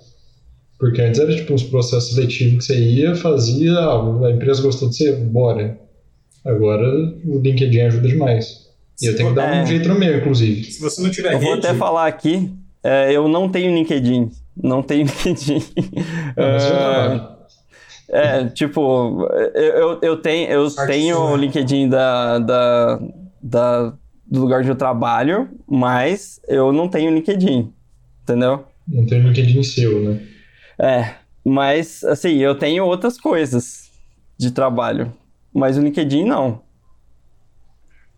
[0.79, 4.89] Porque antes era tipo uns processos seletivos que você ia, fazia, ah, a empresa gostou
[4.89, 5.79] de você, bora.
[6.43, 6.85] Agora
[7.25, 8.63] o LinkedIn ajuda demais.
[9.01, 9.63] E eu tenho que dar É.
[9.63, 10.63] um jeito no meu, inclusive.
[10.65, 12.51] Se você não tiver Eu vou rede, até falar aqui,
[12.83, 14.29] é, eu não tenho LinkedIn.
[14.61, 15.63] Não tenho LinkedIn.
[16.35, 17.33] Ah, mas eu Ah, trabalho.
[18.09, 19.23] É, tipo,
[19.55, 22.99] eu, eu, tenho, eu tenho o LinkedIn da, da,
[23.41, 23.93] da-
[24.25, 27.71] do lugar onde eu trabalho, mas eu não tenho LinkedIn,
[28.23, 28.65] entendeu?
[28.87, 30.19] Não tem LinkedIn seu, né?
[30.79, 33.89] É, mas assim, eu tenho outras coisas
[34.37, 35.13] de trabalho,
[35.53, 36.61] mas o LinkedIn não.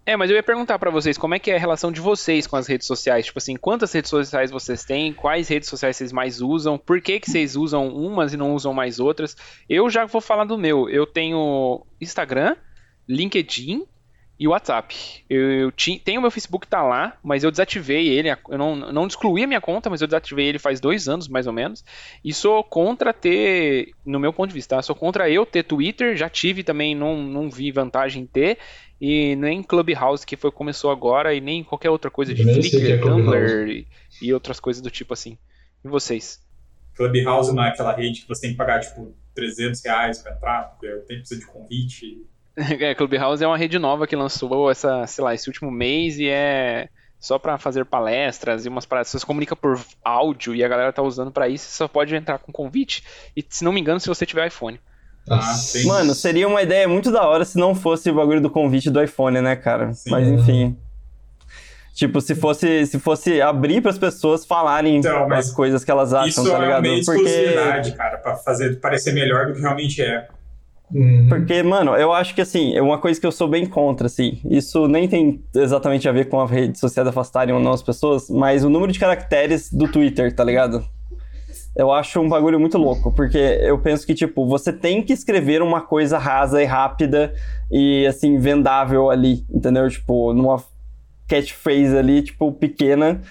[0.07, 2.45] É, mas eu ia perguntar pra vocês, como é que é a relação de vocês
[2.45, 3.25] com as redes sociais?
[3.25, 5.11] Tipo assim, quantas redes sociais vocês têm?
[5.11, 6.77] Quais redes sociais vocês mais usam?
[6.77, 9.35] Por que que vocês usam umas e não usam mais outras?
[9.67, 10.87] Eu já vou falar do meu.
[10.87, 12.55] Eu tenho Instagram,
[13.09, 13.83] LinkedIn
[14.37, 15.23] e WhatsApp.
[15.29, 18.29] Eu, eu ti- tenho meu Facebook tá lá, mas eu desativei ele.
[18.29, 21.47] Eu não, não excluí a minha conta, mas eu desativei ele faz dois anos, mais
[21.47, 21.83] ou menos.
[22.23, 24.81] E sou contra ter, no meu ponto de vista, tá?
[24.83, 26.15] sou contra eu ter Twitter.
[26.17, 28.59] Já tive também, não, não vi vantagem em ter.
[28.99, 32.99] E nem Clubhouse, que foi começou agora, e nem qualquer outra coisa de é Flickr,
[33.01, 33.23] Clubhouse.
[33.23, 33.87] Tumblr e,
[34.21, 35.37] e outras coisas do tipo assim.
[35.83, 36.39] E vocês?
[36.95, 40.63] Clubhouse não é aquela rede que você tem que pagar, tipo, 300 reais pra entrar,
[40.69, 42.25] porque tem que precisar de convite.
[42.57, 46.29] É, Clubhouse é uma rede nova que lançou essa, sei lá, esse último mês e
[46.29, 46.87] é
[47.19, 49.09] só pra fazer palestras e umas paradas.
[49.09, 51.65] Você se comunica por áudio e a galera tá usando pra isso.
[51.65, 53.03] Você só pode entrar com convite.
[53.35, 54.79] E se não me engano, se você tiver iPhone.
[55.29, 58.49] Ah, tem- Mano, seria uma ideia muito da hora se não fosse o bagulho do
[58.49, 59.93] convite do iPhone, né, cara?
[59.93, 60.11] Sim.
[60.11, 60.77] Mas enfim.
[61.93, 66.13] Tipo, se fosse, se fosse abrir para as pessoas falarem Então, as coisas que elas
[66.13, 66.81] acham, Isso tá é ligado?
[66.81, 70.27] meio Porque, exclusividade, cara, pra fazer parecer melhor do que realmente é.
[70.93, 71.25] Uhum.
[71.27, 74.39] porque, mano, eu acho que assim, é uma coisa que eu sou bem contra, assim.
[74.45, 78.29] Isso nem tem exatamente a ver com a rede social afastarem ou não as pessoas,
[78.29, 80.85] mas o número de caracteres do Twitter, tá ligado?
[81.75, 85.61] Eu acho um bagulho muito louco, porque eu penso que, tipo, você tem que escrever
[85.61, 87.33] uma coisa rasa e rápida
[87.69, 89.89] e, assim, vendável ali, entendeu?
[89.89, 90.63] Tipo, numa
[91.27, 93.21] catchphrase ali, tipo, pequena,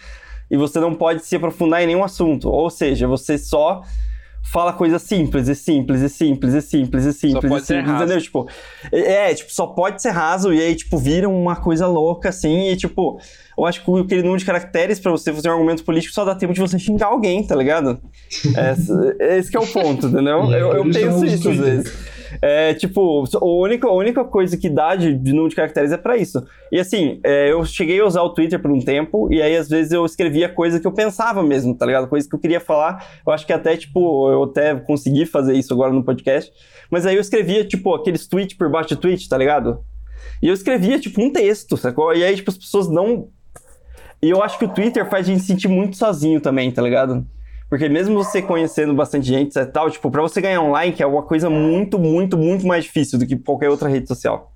[0.51, 2.51] e você não pode se aprofundar em nenhum assunto.
[2.51, 3.83] Ou seja, você só
[4.53, 8.21] fala coisas simples e simples e simples e simples e simples pode e simples, entendeu?
[8.21, 8.49] Tipo,
[8.93, 12.69] é, é, tipo, só pode ser raso e aí, tipo, vira uma coisa louca assim
[12.69, 13.19] e, tipo,
[13.57, 16.35] eu acho que aquele número de caracteres pra você fazer um argumento político só dá
[16.35, 18.01] tempo de você xingar alguém, tá ligado?
[18.45, 20.53] Esse, esse que é o ponto, entendeu?
[20.53, 22.15] É Eu, eu penso isso às vezes.
[22.43, 25.97] É, tipo, a única, a única coisa que dá de, de número de caracteres é
[25.97, 26.45] pra isso.
[26.71, 29.69] E assim, é, eu cheguei a usar o Twitter por um tempo, e aí às
[29.69, 32.09] vezes eu escrevia coisa que eu pensava mesmo, tá ligado?
[32.09, 33.21] Coisa que eu queria falar.
[33.27, 36.53] Eu acho que até, tipo, eu até consegui fazer isso agora no podcast.
[36.91, 39.85] Mas aí eu escrevia, tipo, aqueles tweets por baixo de tweet, tá ligado?
[40.43, 42.15] E eu escrevia, tipo, um texto, sacou?
[42.15, 43.29] E aí, tipo, as pessoas não.
[44.23, 46.81] E eu acho que o Twitter faz a gente se sentir muito sozinho também, tá
[46.81, 47.27] ligado?
[47.69, 51.07] Porque mesmo você conhecendo bastante gente e tal, tipo, pra você ganhar um like é
[51.07, 54.53] uma coisa muito, muito, muito mais difícil do que qualquer outra rede social.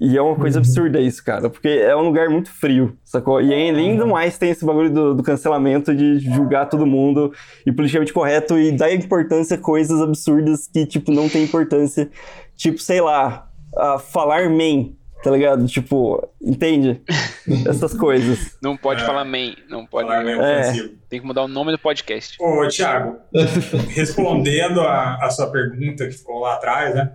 [0.00, 3.40] E é uma coisa absurda isso, cara, porque é um lugar muito frio, sacou?
[3.40, 7.32] E ainda mais tem esse bagulho do, do cancelamento de julgar todo mundo
[7.66, 12.08] e politicamente correto e dar importância a coisas absurdas que, tipo, não tem importância.
[12.54, 14.90] Tipo, sei lá, a falar man,
[15.22, 15.66] tá ligado?
[15.66, 17.00] Tipo, entende?
[17.68, 18.56] Essas coisas.
[18.62, 19.06] Não pode É.
[19.06, 20.08] falar man, não pode.
[20.08, 20.72] Falar meio É.
[21.08, 22.36] Tem que mudar o nome do podcast.
[22.40, 23.18] Ô, Thiago,
[23.88, 27.12] respondendo a, a sua pergunta que ficou lá atrás, né?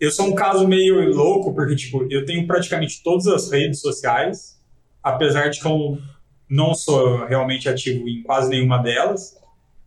[0.00, 4.60] Eu sou um caso meio louco, porque, tipo, eu tenho praticamente todas as redes sociais,
[5.02, 5.98] apesar de que eu
[6.50, 9.36] não sou realmente ativo em quase nenhuma delas.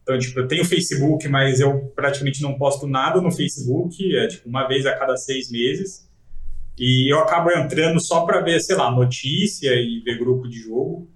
[0.02, 4.48] Então, tipo, eu tenho Facebook, mas eu praticamente não posto nada no Facebook, é tipo
[4.48, 6.07] uma vez a cada seis meses.
[6.78, 11.10] E eu acabo entrando só para ver, sei lá, notícia e ver grupo de jogo.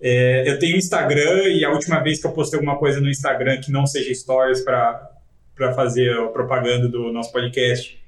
[0.00, 3.60] É, eu tenho Instagram e a última vez que eu postei alguma coisa no Instagram
[3.60, 5.08] que não seja stories para
[5.76, 8.02] fazer a propaganda do nosso podcast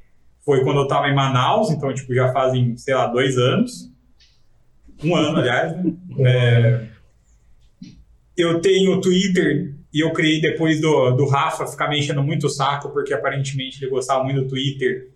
[0.44, 3.90] foi quando eu estava em Manaus, então, tipo, já fazem, sei lá, dois anos.
[5.02, 5.94] Um ano, aliás, né?
[6.20, 6.86] É,
[8.36, 12.50] eu tenho Twitter e eu criei depois do, do Rafa ficar me enchendo muito o
[12.50, 15.13] saco, porque aparentemente ele gostava muito do Twitter.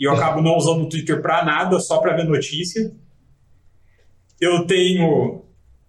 [0.00, 2.90] E eu acabo não usando o Twitter pra nada, só pra ver notícia.
[4.40, 5.44] Eu tenho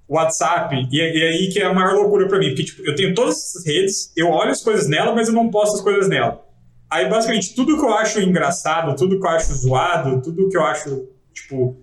[0.07, 2.81] WhatsApp, e, é, e é aí que é a maior loucura pra mim, porque tipo,
[2.85, 5.81] eu tenho todas essas redes, eu olho as coisas nela, mas eu não posto as
[5.81, 6.45] coisas nela.
[6.89, 10.65] Aí, basicamente, tudo que eu acho engraçado, tudo que eu acho zoado, tudo que eu
[10.65, 11.81] acho, tipo,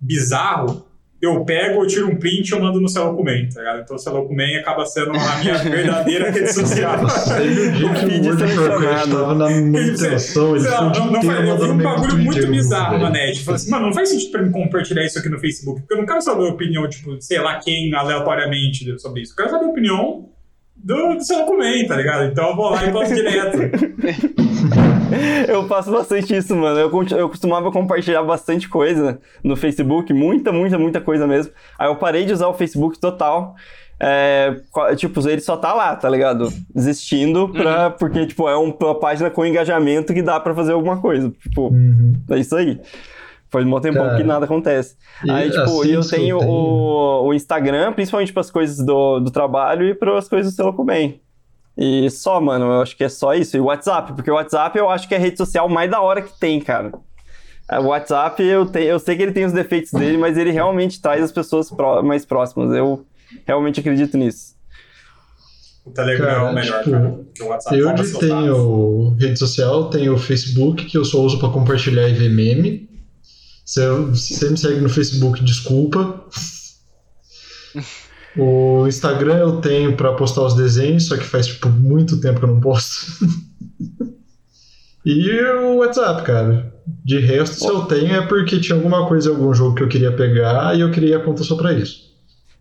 [0.00, 0.84] bizarro,
[1.20, 3.80] eu pego, eu tiro um print e eu mando no Celocumen, tá ligado?
[3.80, 7.00] Então o Celocumen acaba sendo a minha verdadeira rede social.
[7.02, 11.64] O dia que o Word tava na manutenção, ele não, não, não faz, Eu vi
[11.64, 13.42] um bagulho muito bizarro na net.
[13.44, 15.98] Falei assim, mano, não faz sentido pra mim compartilhar isso aqui no Facebook, porque eu
[15.98, 19.32] não quero saber a opinião, tipo, sei lá quem, aleatoriamente sobre isso.
[19.32, 20.28] Eu quero saber a opinião
[20.76, 22.30] do, do Celocumen, tá ligado?
[22.30, 23.58] Então eu vou lá e posto direto.
[25.48, 26.78] eu faço bastante isso, mano.
[26.78, 31.52] Eu, eu costumava compartilhar bastante coisa no Facebook, muita, muita, muita coisa mesmo.
[31.78, 33.54] Aí eu parei de usar o Facebook total.
[34.00, 34.54] É,
[34.96, 36.52] tipo, ele só tá lá, tá ligado?
[36.74, 37.92] Existindo pra, uhum.
[37.98, 41.30] porque, tipo, é uma página com engajamento que dá pra fazer alguma coisa.
[41.42, 42.14] Tipo, uhum.
[42.30, 42.80] é isso aí.
[43.50, 44.94] Faz um tempão Cara, que nada acontece.
[45.24, 49.30] E aí, tipo, assim, eu tenho o, o Instagram, principalmente para as coisas do, do
[49.30, 51.20] trabalho e para as coisas do Celular bem.
[51.80, 53.56] E só, mano, eu acho que é só isso.
[53.56, 56.00] E o WhatsApp, porque o WhatsApp eu acho que é a rede social mais da
[56.00, 56.90] hora que tem, cara.
[57.70, 61.00] O WhatsApp, eu, te, eu sei que ele tem os defeitos dele, mas ele realmente
[61.00, 61.70] traz as pessoas
[62.02, 62.74] mais próximas.
[62.74, 63.06] Eu
[63.46, 64.56] realmente acredito nisso.
[65.84, 67.78] O Telegram cara, é o melhor, tipo, cara, que o WhatsApp.
[67.78, 72.30] Eu tenho rede social, tenho o Facebook, que eu só uso para compartilhar e ver
[72.30, 72.88] meme.
[73.64, 76.24] Se você me segue no Facebook, desculpa.
[78.38, 82.44] O Instagram eu tenho para postar os desenhos, só que faz tipo muito tempo que
[82.44, 83.06] eu não posto.
[85.04, 86.72] e o WhatsApp, cara.
[87.04, 89.88] De resto, se eu tenho é porque tinha alguma coisa em algum jogo que eu
[89.88, 92.07] queria pegar e eu queria a conta só pra isso.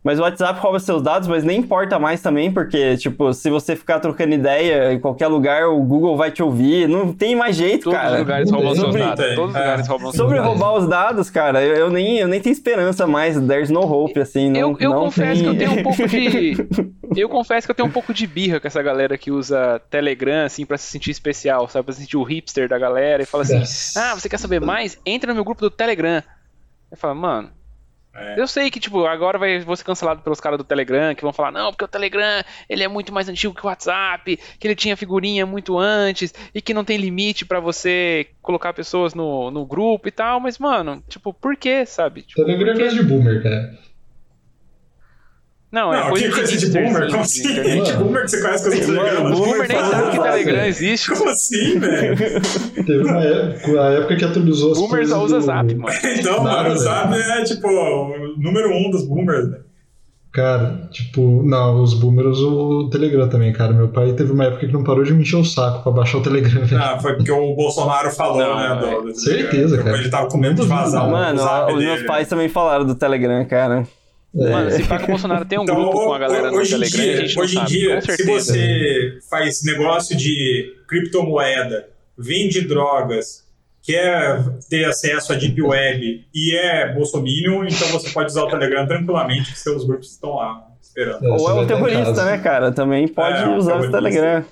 [0.07, 3.75] Mas o WhatsApp rouba seus dados, mas nem importa mais também, porque, tipo, se você
[3.75, 6.87] ficar trocando ideia em qualquer lugar, o Google vai te ouvir.
[6.87, 8.11] Não tem mais jeito, Todos cara.
[8.11, 9.35] Todos os lugares roubam seus dados.
[9.35, 9.59] Todos os é.
[9.59, 13.05] lugares roubam seus Sobre roubar os dados, cara, eu, eu, nem, eu nem tenho esperança
[13.05, 13.37] mais.
[13.37, 14.49] There's no hope, assim.
[14.49, 15.43] Não, eu eu não confesso tem...
[15.43, 16.67] que eu tenho um pouco de.
[17.21, 20.45] eu confesso que eu tenho um pouco de birra com essa galera que usa Telegram,
[20.45, 21.83] assim, pra se sentir especial, sabe?
[21.83, 23.61] Pra se sentir o hipster da galera e fala assim:
[23.97, 24.97] ah, você quer saber mais?
[25.05, 26.23] Entra no meu grupo do Telegram.
[26.89, 27.49] Eu falo, mano,
[28.17, 28.39] é.
[28.39, 31.31] Eu sei que, tipo, agora vai vou ser cancelado pelos caras do Telegram, que vão
[31.31, 34.75] falar, não, porque o Telegram, ele é muito mais antigo que o WhatsApp, que ele
[34.75, 39.65] tinha figurinha muito antes, e que não tem limite para você colocar pessoas no, no
[39.65, 42.23] grupo e tal, mas, mano, tipo, por que, sabe?
[42.23, 43.77] Tipo, Telegram é de boomer, cara.
[45.69, 47.09] Não, é não, coisa, coisa de, boomer?
[47.09, 47.43] Como assim?
[47.83, 49.31] De boomer que você conhece coisa do Telegram?
[49.31, 51.11] Boomer, boomer nem sabe que Telegram existe.
[51.11, 52.17] Como assim, velho?
[52.73, 55.45] Teve uma época, a época que atualizou as Boomer só usa do...
[55.45, 55.97] Zap, mano.
[56.17, 59.67] então, Nada, mano, o Zap é tipo o número um dos boomers, velho.
[60.31, 63.73] Cara, tipo, não, os boomers o Telegram também, cara.
[63.73, 66.19] Meu pai teve uma época que não parou de me encher o saco pra baixar
[66.19, 66.81] o Telegram, velho.
[66.81, 68.75] Ah, foi porque o Bolsonaro falou, não, né?
[68.79, 69.97] Do, do Certeza, cara.
[69.97, 71.09] Ele tava com medo de vazar.
[71.09, 71.41] Mano,
[71.73, 73.87] os meus pais também falaram do Telegram, cara.
[74.35, 74.49] É.
[74.49, 76.89] Mano, se pá que o Bolsonaro tem um então, grupo com a galera no Telegram,
[76.89, 83.45] dia, a gente Hoje em sabe, dia, se você faz negócio de criptomoeda, vende drogas,
[83.81, 88.85] quer ter acesso à Deep Web e é bolsominion, então você pode usar o Telegram
[88.85, 91.25] tranquilamente, que seus grupos estão lá esperando.
[91.25, 92.71] É, Ou é um terrorista, né, cara?
[92.71, 94.43] Também pode é, usar o Telegram.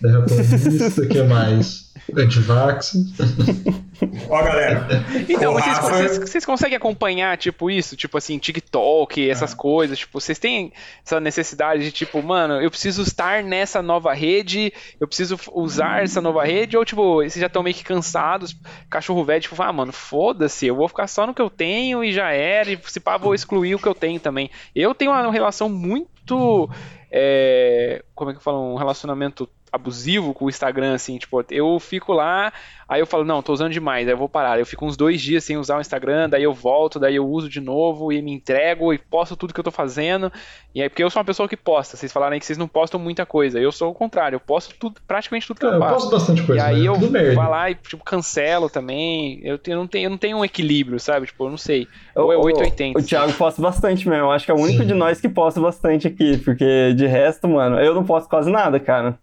[0.00, 1.86] Terraplanista, o que mais?
[2.14, 2.94] Antivax.
[4.28, 4.86] Ó, galera.
[5.28, 7.96] Então, vocês, vocês, vocês, conseguem acompanhar, tipo, isso?
[7.96, 9.56] Tipo assim, TikTok, essas é.
[9.56, 9.98] coisas.
[9.98, 10.72] Tipo, vocês têm
[11.04, 16.20] essa necessidade de, tipo, mano, eu preciso estar nessa nova rede, eu preciso usar essa
[16.20, 18.56] nova rede, ou, tipo, vocês já estão meio que cansados,
[18.88, 22.12] cachorro velho, tipo, ah, mano, foda-se, eu vou ficar só no que eu tenho e
[22.12, 24.50] já era, e se pá, vou excluir o que eu tenho também.
[24.74, 26.68] Eu tenho uma relação muito.
[27.10, 28.74] É, como é que eu falo?
[28.74, 32.52] Um relacionamento abusivo com o Instagram, assim, tipo, eu fico lá,
[32.88, 34.58] aí eu falo, não, tô usando demais, aí eu vou parar.
[34.58, 37.48] Eu fico uns dois dias sem usar o Instagram, daí eu volto, daí eu uso
[37.48, 40.32] de novo e me entrego e posto tudo que eu tô fazendo.
[40.74, 42.68] E aí, porque eu sou uma pessoa que posta, vocês falaram aí que vocês não
[42.68, 43.58] postam muita coisa.
[43.58, 45.94] Eu sou o contrário, eu posto tudo, praticamente tudo que É, eu eu faço.
[45.94, 46.88] posto bastante coisa, E aí né?
[46.88, 49.40] eu Tudo vou lá e, tipo, cancelo também.
[49.42, 51.26] Eu, tenho- eu não tenho, eu não tenho um equilíbrio, sabe?
[51.26, 51.86] Tipo, eu não sei.
[52.14, 52.98] Ou é O- 880.
[52.98, 54.24] O Thiago posta bastante mesmo.
[54.24, 54.86] Eu acho que é o único Sim.
[54.86, 56.36] de nós que posta bastante aqui.
[56.38, 59.18] Porque de resto, mano, eu não posto quase nada, cara.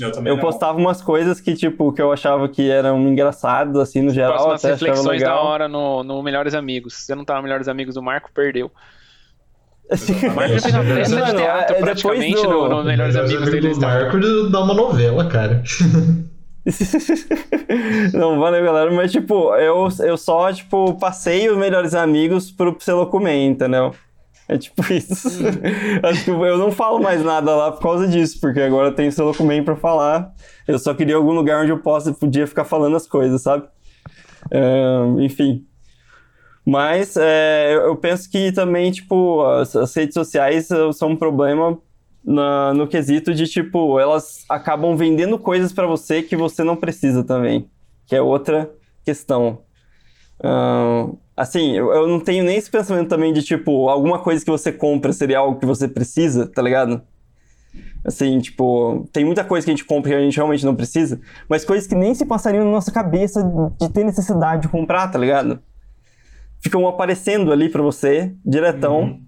[0.00, 0.42] Eu também Eu não.
[0.42, 4.48] postava umas coisas que, tipo, que eu achava que eram engraçadas, assim, no geral, Posto
[4.48, 6.94] umas até achava reflexões da hora no, no Melhores Amigos.
[6.94, 8.70] Se você não tá no Melhores Amigos do Marco, perdeu.
[9.90, 13.14] Assim, Mas já fez uma peça de teatro é, depois praticamente do- no, no Melhores
[13.14, 13.74] Melhores Amigos Amigos dele.
[13.74, 15.62] do Marco dá uma novela, cara.
[18.12, 18.90] Não, valeu, galera.
[18.92, 23.94] Mas, tipo, eu, eu só, tipo, passei os melhores amigos pro Pselocumen, entendeu?
[24.52, 25.28] É tipo isso.
[26.02, 29.10] Acho que eu não falo mais nada lá por causa disso, porque agora eu tenho
[29.12, 30.32] Pselocumen pra falar.
[30.66, 33.68] Eu só queria algum lugar onde eu possa, podia ficar falando as coisas, sabe?
[34.52, 35.64] Ahn, enfim.
[36.66, 41.78] Mas é, eu- penso que também, tipo, as, as redes sociais eh, são um problema
[42.24, 47.22] na- no quesito de, tipo, elas acabam vendendo coisas pra você que você não precisa
[47.22, 47.70] também.
[48.06, 48.68] Que é outra
[49.04, 49.60] questão.
[50.42, 54.50] Ahn, assim, eu, eu não tenho nem esse pensamento também de, tipo, alguma coisa que
[54.50, 57.02] você compra seria algo que você precisa, tá ligado?
[58.04, 61.20] Assim, tipo, tem muita coisa que a gente compra que a gente realmente não precisa,
[61.48, 63.42] mas coisas que nem se passariam na nossa cabeça
[63.78, 65.60] de ter necessidade de comprar, tá ligado?
[66.60, 69.00] Ficam aparecendo ali pra você, diretão.
[69.02, 69.22] Uhum.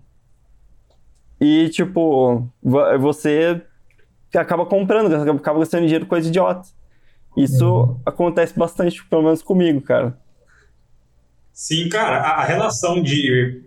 [1.40, 3.60] E, tipo, vo- você
[4.34, 6.68] acaba comprando, acaba gastando dinheiro com coisa idiota.
[7.36, 8.00] Isso Uhum.
[8.06, 10.16] acontece bastante, pelo menos comigo, cara.
[11.52, 13.62] Sim, cara, a, a relação de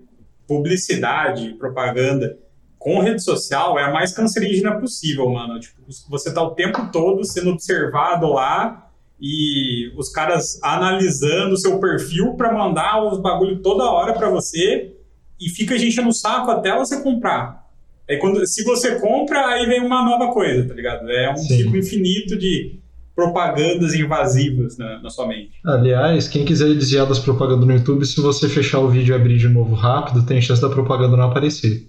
[0.48, 2.38] publicidade, propaganda
[2.86, 5.60] com rede social é a mais cancerígena possível, mano.
[5.60, 11.80] Tipo, você tá o tempo todo sendo observado lá e os caras analisando o seu
[11.80, 14.94] perfil pra mandar os bagulho toda hora pra você
[15.40, 17.66] e fica a gente no saco até você comprar.
[18.08, 21.10] Aí quando, se você compra, aí vem uma nova coisa, tá ligado?
[21.10, 21.58] É um Sim.
[21.58, 22.80] ciclo infinito de
[23.16, 25.52] propagandas invasivas na, na sua mente.
[25.66, 29.38] Aliás, quem quiser desviar das propagandas no YouTube, se você fechar o vídeo e abrir
[29.38, 31.88] de novo rápido, tem chance da propaganda não aparecer.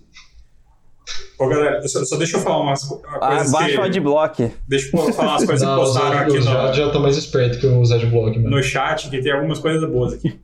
[1.38, 3.86] Ô, galera, só, só deixa eu falar umas co- uma Ah, coisas baixa o que...
[3.88, 4.50] adblock.
[4.66, 7.16] Deixa eu falar umas coisas que Não, os postaram aqui os no, já tá mais
[7.18, 8.56] esperto que os adblock, mano.
[8.56, 10.38] no chat, que tem algumas coisas boas aqui.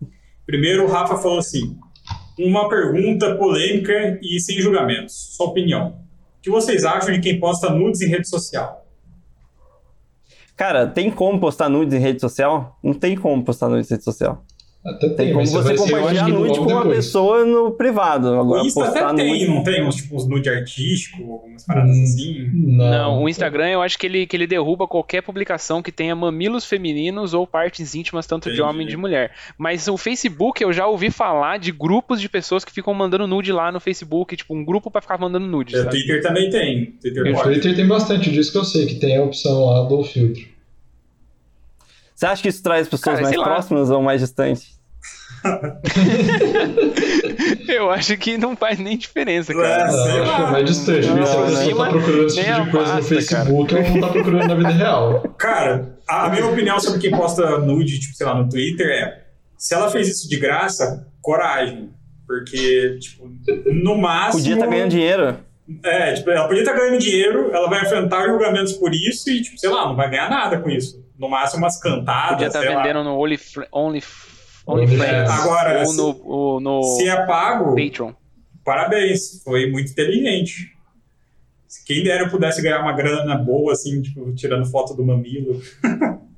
[0.45, 1.79] Primeiro, o Rafa falou assim,
[2.39, 5.15] uma pergunta polêmica e sem julgamentos.
[5.37, 5.97] Sua opinião.
[6.39, 8.82] O que vocês acham de quem posta nudes em rede social?
[10.57, 12.79] Cara, tem como postar nudes em rede social?
[12.83, 14.45] Não tem como postar nudes em rede social.
[14.85, 18.29] Até tem, Tem como mas você compartilhar nude com uma pessoa no privado.
[18.33, 19.47] O Agora, Insta postar até tem, nude...
[19.47, 22.03] não tem uns, tipo, uns nude artístico, algumas paradas Hum.
[22.03, 22.51] assim?
[22.53, 26.17] Não, Não, o Instagram eu acho que ele, que ele derruba qualquer publicação que tenha
[26.17, 28.63] mamilos femininos ou partes íntimas, tanto de Entendi.
[28.69, 29.31] homem e de mulher.
[29.57, 33.53] Mas o Facebook eu já ouvi falar de grupos de pessoas que ficam mandando nude
[33.53, 35.77] lá no Facebook, tipo, um grupo pra ficar mandando nude.
[35.77, 35.91] O sabe?
[35.91, 36.87] Twitter também tem.
[37.01, 37.51] Twitter Eu No pode.
[37.51, 40.51] Twitter tem bastante disso que eu sei, que tem a opção lá do filtro.
[42.23, 43.45] Você acha que isso traz pessoas Cara, mais sei lá.
[43.45, 44.81] próximas ou mais distantes?
[47.69, 49.67] Eu acho que não faz nem diferença, cara.
[49.67, 52.45] É, sei acho que é mais distante, porque se a pessoa nem tá procurando esse
[52.45, 55.35] tipo de coisa no Facebook, ela não tá procurando na vida real.
[55.37, 59.25] Cara, a a minha opinião sobre quem posta nude, tipo, sei lá, no Twitter é:
[59.59, 61.91] se ela fez isso de graça, coragem.
[62.25, 63.29] Porque, tipo,
[63.83, 64.43] no máximo.
[64.43, 65.39] Podia estar ganhando dinheiro.
[65.83, 69.59] É, tipo, ela podia estar ganhando dinheiro, ela vai enfrentar julgamentos por isso e, tipo,
[69.59, 71.02] sei lá, não vai ganhar nada com isso.
[71.19, 72.83] No máximo umas cantadas, Podia estar lá.
[72.83, 73.39] vendendo no Only,
[73.71, 74.63] Only, OnlyFans.
[74.67, 78.13] OnlyFans Agora, ou se- no, ou no Se é pago, Patreon.
[78.65, 80.73] parabéns, foi muito inteligente.
[81.69, 85.61] Se Quem dera eu pudesse ganhar uma grana boa, assim, tipo, tirando foto do mamilo.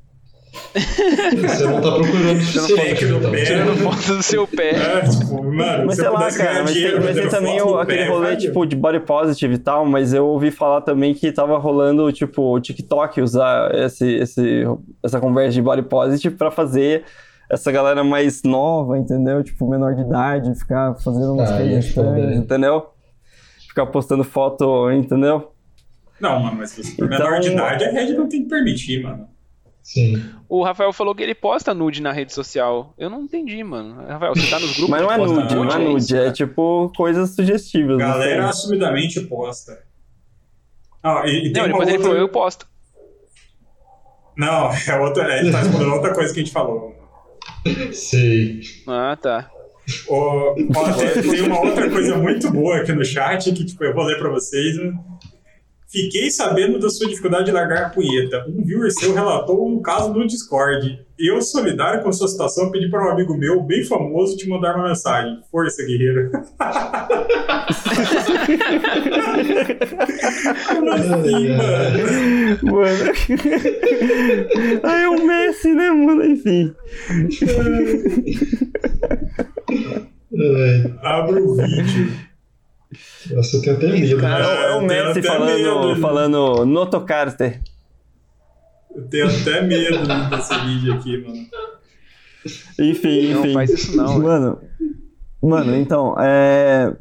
[0.75, 3.31] Você não tá procurando o suficiente, foto do então.
[3.31, 3.45] pé.
[3.45, 4.71] Tirando foto do seu pé.
[4.71, 7.99] É, tipo, mano, Mas se sei lá, cara, mas tem, mas tem também o- aquele
[8.05, 8.37] pé, rolê, vai.
[8.37, 12.55] tipo, de body positive e tal, mas eu ouvi falar também que tava rolando, tipo,
[12.55, 14.65] o TikTok usar esse, esse,
[15.03, 17.05] essa conversa de body positive pra fazer
[17.51, 19.43] essa galera mais nova, entendeu?
[19.45, 22.87] Tipo, menor de idade, ficar fazendo umas Ah, coisas é estranhas, entendeu?
[23.69, 25.51] Ficar postando foto, entendeu?
[26.21, 28.49] Não, mano, mas se você for Então- menor de idade, a rede não tem que
[28.49, 29.29] permitir, mano.
[29.85, 30.25] Sim.
[30.49, 32.95] O Rafael falou que ele posta nude na rede social.
[32.97, 34.03] Eu não entendi, mano.
[34.09, 37.35] Rafael, você tá nos grupos Mas não é nude, não é nude, é tipo coisas
[37.35, 37.99] sugestivas.
[37.99, 39.79] Galera assumidamente posta.
[41.03, 42.09] Ah, e, e tem Não, uma depois ele outra...
[42.09, 42.67] falou, eu posto.
[44.37, 46.95] Não, é outra, ele tá respondendo outra coisa que a gente falou.
[47.93, 48.61] Sei.
[48.89, 49.51] Ah, tá.
[50.09, 54.05] Ó, tem, tem uma outra coisa muito boa aqui no chat que tipo, eu vou
[54.05, 54.79] ler pra vocês.
[54.79, 54.95] né?
[55.87, 58.45] Fiquei sabendo da sua dificuldade de largar a punheta.
[58.49, 61.05] Um viewer seu relatou um caso no Discord.
[61.17, 64.75] Eu, solidário com a sua situação, pedi para um amigo meu, bem famoso, te mandar
[64.75, 65.39] uma mensagem.
[65.51, 66.33] Força, guerreiro.
[70.67, 72.59] Como assim, mano?
[72.65, 73.13] Mano.
[74.83, 76.25] Aí é o Messi, né, mano?
[76.25, 76.75] Enfim.
[81.03, 82.11] Abre o vídeo.
[83.31, 84.17] Nossa, eu tenho até medo.
[84.21, 84.45] cara.
[84.47, 84.63] né?
[84.65, 86.01] É o eu tenho Messi falando, medo.
[86.01, 87.61] falando no Tocarter.
[88.95, 89.99] Eu tenho até medo
[90.31, 91.47] desse vídeo aqui, mano.
[92.79, 93.53] Enfim, Não enfim.
[93.55, 94.19] faz isso não.
[94.21, 94.61] Mano,
[95.43, 96.95] mano, então, é.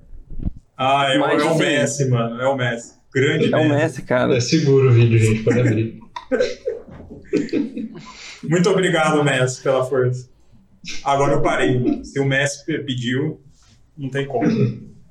[0.77, 2.41] Ah, é, o- Mas, é o assim, Messi, mano.
[2.41, 2.93] É o Messi.
[3.13, 4.01] Grande É o Messi.
[4.01, 4.35] Cara.
[4.35, 5.99] É seguro o vídeo, gente, pode abrir.
[8.43, 10.29] Muito obrigado, Messi, pela força.
[11.03, 12.03] Agora eu parei, mano.
[12.03, 13.39] Se o Messi pe- pediu,
[13.97, 14.47] não tem como.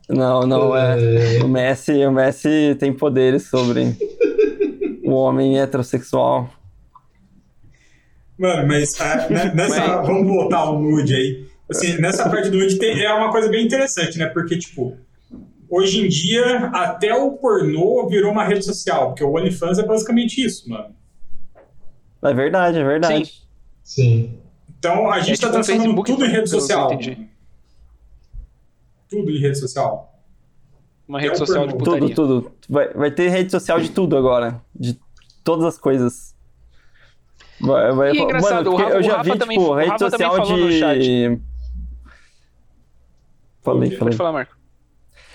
[0.08, 1.42] Não, não, é.
[1.42, 3.96] O Messi, o Messi tem poderes sobre
[5.04, 6.48] o homem heterossexual.
[8.38, 10.02] Mano, mas é, né, nessa.
[10.02, 11.46] Vamos voltar ao nude aí.
[11.70, 14.26] Assim, nessa parte do nude tem, é uma coisa bem interessante, né?
[14.26, 14.96] Porque, tipo,
[15.70, 19.08] hoje em dia, até o pornô virou uma rede social.
[19.08, 20.94] Porque o OnlyFans é basicamente isso, mano.
[22.22, 23.32] É verdade, é verdade.
[23.82, 24.38] Sim.
[24.78, 26.92] Então a gente É tá tipo um transformando Facebook, tudo em rede eu social.
[26.92, 27.28] entendi.
[29.12, 30.12] Tudo em rede social.
[31.06, 32.14] Uma É rede social de putaria.
[32.14, 32.52] Tudo, tudo.
[32.68, 34.60] Vai, vai ter rede social de tudo agora.
[34.74, 34.98] De
[35.44, 36.34] todas as coisas.
[37.60, 39.74] Vai, vai, E é engraçado, mano, o Rafa- eu o já Rafa vi, também- tipo,
[39.74, 41.38] rede Rafa também social de.
[43.62, 43.98] Falei, falei.
[43.98, 44.56] Pode falar, Marco.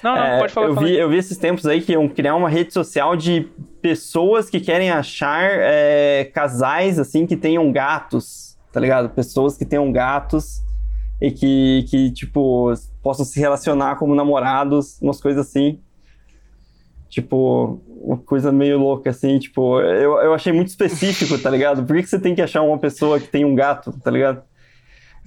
[0.03, 0.67] Não, não, É, pode falar.
[0.67, 0.97] eu, vi, aí.
[0.99, 3.47] eu vi esses tempos aí que iam criar uma rede social de
[3.81, 9.09] pessoas que querem achar é, casais, assim, que tenham gatos, tá ligado?
[9.09, 10.61] Pessoas que tenham gatos
[11.21, 15.79] e que, que, tipo, possam se relacionar como namorados, umas coisas assim.
[17.09, 21.83] Tipo, uma coisa meio louca, assim, tipo, eu, eu achei muito específico, tá ligado?
[21.83, 24.43] Por que, que você tem que achar uma pessoa que tem um gato, tá ligado?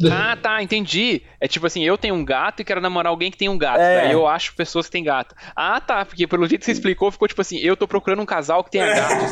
[0.08, 1.20] Ah, tá, entendi.
[1.38, 3.80] É tipo assim, eu tenho um gato e quero namorar alguém que tem um gato.
[3.80, 4.04] É.
[4.04, 5.34] Daí eu acho pessoas que têm gato.
[5.54, 8.26] Ah, tá, porque pelo jeito que você explicou, ficou tipo assim, eu tô procurando um
[8.26, 9.30] casal que tenha gatos.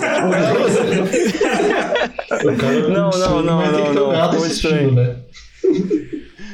[2.38, 5.16] O cara Não, não, não, mas tem que ter não, um gato não, assistindo, né?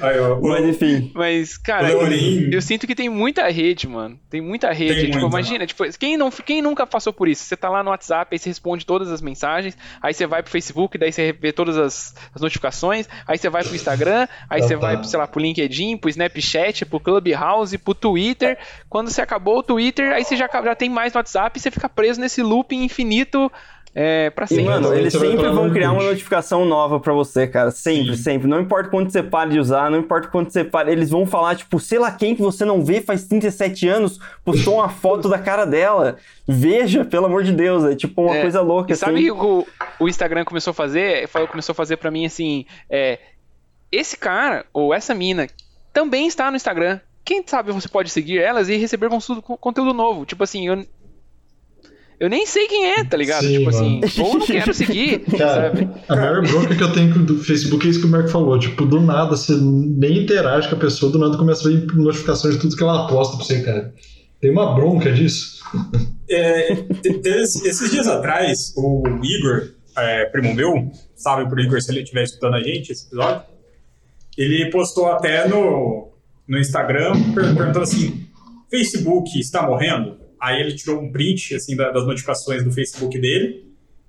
[0.01, 1.11] Aí, ó, o- Mas enfim.
[1.15, 2.51] Mas, cara, Leonin.
[2.53, 4.19] eu sinto que tem muita rede, mano.
[4.29, 4.95] Tem muita rede.
[4.95, 5.27] Tem tipo, muita.
[5.37, 7.45] imagina, tipo, quem, não, quem nunca passou por isso?
[7.45, 10.51] Você tá lá no WhatsApp, aí você responde todas as mensagens, aí você vai pro
[10.51, 14.63] Facebook, daí você vê todas as, as notificações, aí você vai pro Instagram, aí Ah,
[14.67, 14.81] você tá.
[14.81, 18.59] vai, pro, sei lá, pro LinkedIn, pro Snapchat, pro Clubhouse, pro Twitter.
[18.89, 21.71] Quando você acabou o Twitter, aí você já, já tem mais no WhatsApp e você
[21.71, 23.51] fica preso nesse looping infinito
[23.95, 24.65] é, pra E, sempre.
[24.65, 27.71] mano, Você eles sempre vão criar uma notificação nova pra você, cara.
[27.71, 28.23] Sempre, Sim.
[28.23, 28.49] sempre.
[28.49, 30.91] Não importa quando você para de usar, não importa quando você para.
[30.91, 34.75] Eles vão falar, tipo, sei lá quem que você não vê faz 37 anos, postou
[34.75, 36.17] uma foto da cara dela.
[36.47, 37.85] Veja, pelo amor de Deus.
[37.85, 39.31] É tipo uma É, coisa louca, E sabe assim.
[39.31, 41.29] o que o, Instagram começou a fazer?
[41.29, 43.19] Falou- Começou a fazer pra mim assim: é,
[43.93, 45.47] esse cara ou essa mina
[45.93, 46.99] também está no Instagram.
[47.25, 49.09] Quem sabe você pode seguir elas e receber
[49.59, 50.27] conteúdo novo.
[50.27, 50.85] Tipo assim, eu,
[52.21, 53.45] eu nem sei quem é, tá ligado?
[53.45, 54.13] Sim, tipo assim, mano.
[54.29, 55.89] ou não quero seguir, Cara, sabe?
[56.09, 58.59] a maior bronca que eu tenho do Facebook é isso que o Marco falou.
[58.59, 62.51] Tipo, do nada, você nem interage com a pessoa, do nada começa a vir notificação
[62.51, 63.93] de tudo que ela posta pra você, cara.
[64.41, 65.63] Tem uma bronca disso.
[66.29, 66.73] É,
[67.05, 72.55] esses dias atrás, o Igor, é, primo meu, salve pro Igor se ele estiver escutando
[72.55, 73.43] a gente, esse episódio,
[74.37, 76.13] ele postou até no,
[76.47, 78.27] no Instagram per- perguntando assim:
[78.71, 80.17] Facebook está morrendo?
[80.45, 83.65] Aí ele tirou um print assim, da- das notificações do Facebook dele.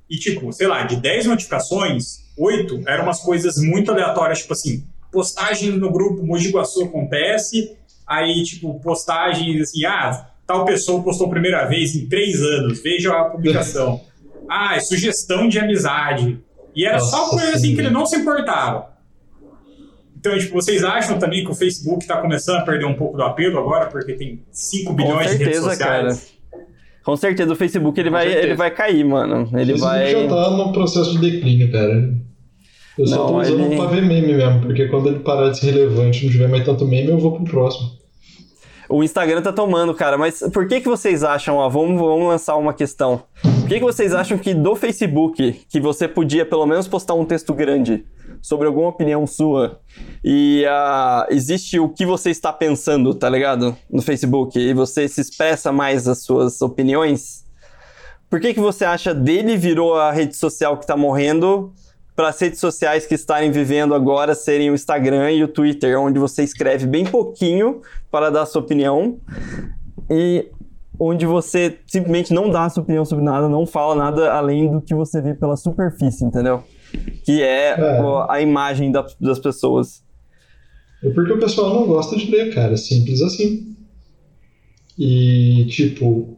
[0.09, 4.83] E, tipo, sei lá, de 10 notificações, 8 eram umas coisas muito aleatórias, tipo assim,
[5.11, 7.75] postagem no grupo Mogi Guaçu acontece,
[8.05, 13.13] aí, tipo, postagens assim, ah, tal pessoa postou a primeira vez em 3 anos, veja
[13.13, 14.01] a publicação.
[14.49, 16.39] ah, é sugestão de amizade.
[16.75, 18.93] E era só Nossa coisa assim que ele não se importava.
[20.27, 23.23] Então, tipo, vocês acham também que o Facebook está começando a perder um pouco do
[23.23, 26.33] apelo agora, porque tem 5 bilhões de redes certeza, sociais?
[27.03, 28.47] Com certeza o Facebook ele Com vai, certeza.
[28.47, 29.47] ele vai cair, mano.
[29.55, 30.11] Ele Isso vai.
[30.11, 32.11] já tá num processo de declínio, cara.
[32.97, 35.59] Eu só Não, tô usando ele- pra ver meme mesmo, porque quando ele parar de
[35.59, 37.91] ser relevante e não tiver mais tanto meme, eu vou pro próximo.
[38.87, 42.55] O Instagram tá tomando, cara, mas por que que vocês acham, ó, vamos, vamos lançar
[42.55, 43.23] uma questão.
[43.41, 47.25] Por que que vocês acham que do Facebook, que você podia pelo menos postar um
[47.25, 48.05] texto grande
[48.41, 49.79] sobre alguma opinião sua
[50.23, 53.75] e ah, existe o que você está pensando, tá ligado?
[53.89, 57.43] No Facebook, e você se expressa mais as suas opiniões,
[58.29, 61.73] por que que você acha dele virou a rede social que tá morrendo
[62.15, 66.17] para as redes sociais que estarem vivendo agora serem o Instagram e o Twitter, onde
[66.17, 69.19] você escreve bem pouquinho para dar sua opinião
[70.09, 70.49] e
[70.99, 74.95] onde você simplesmente não dá sua opinião sobre nada, não fala nada além do que
[74.95, 76.63] você vê pela superfície, entendeu?
[77.25, 78.01] Que é, é.
[78.29, 80.03] a imagem da, das pessoas.
[81.03, 82.77] É porque o pessoal não gosta de ler, cara.
[82.77, 83.75] Simples assim.
[84.97, 86.34] E, tipo.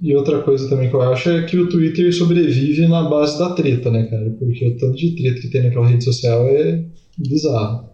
[0.00, 3.54] E outra coisa também que eu acho é que o Twitter sobrevive na base da
[3.54, 4.30] treta, né, cara?
[4.38, 6.84] Porque o tanto de treta que tem naquela rede social é
[7.18, 7.88] bizarro.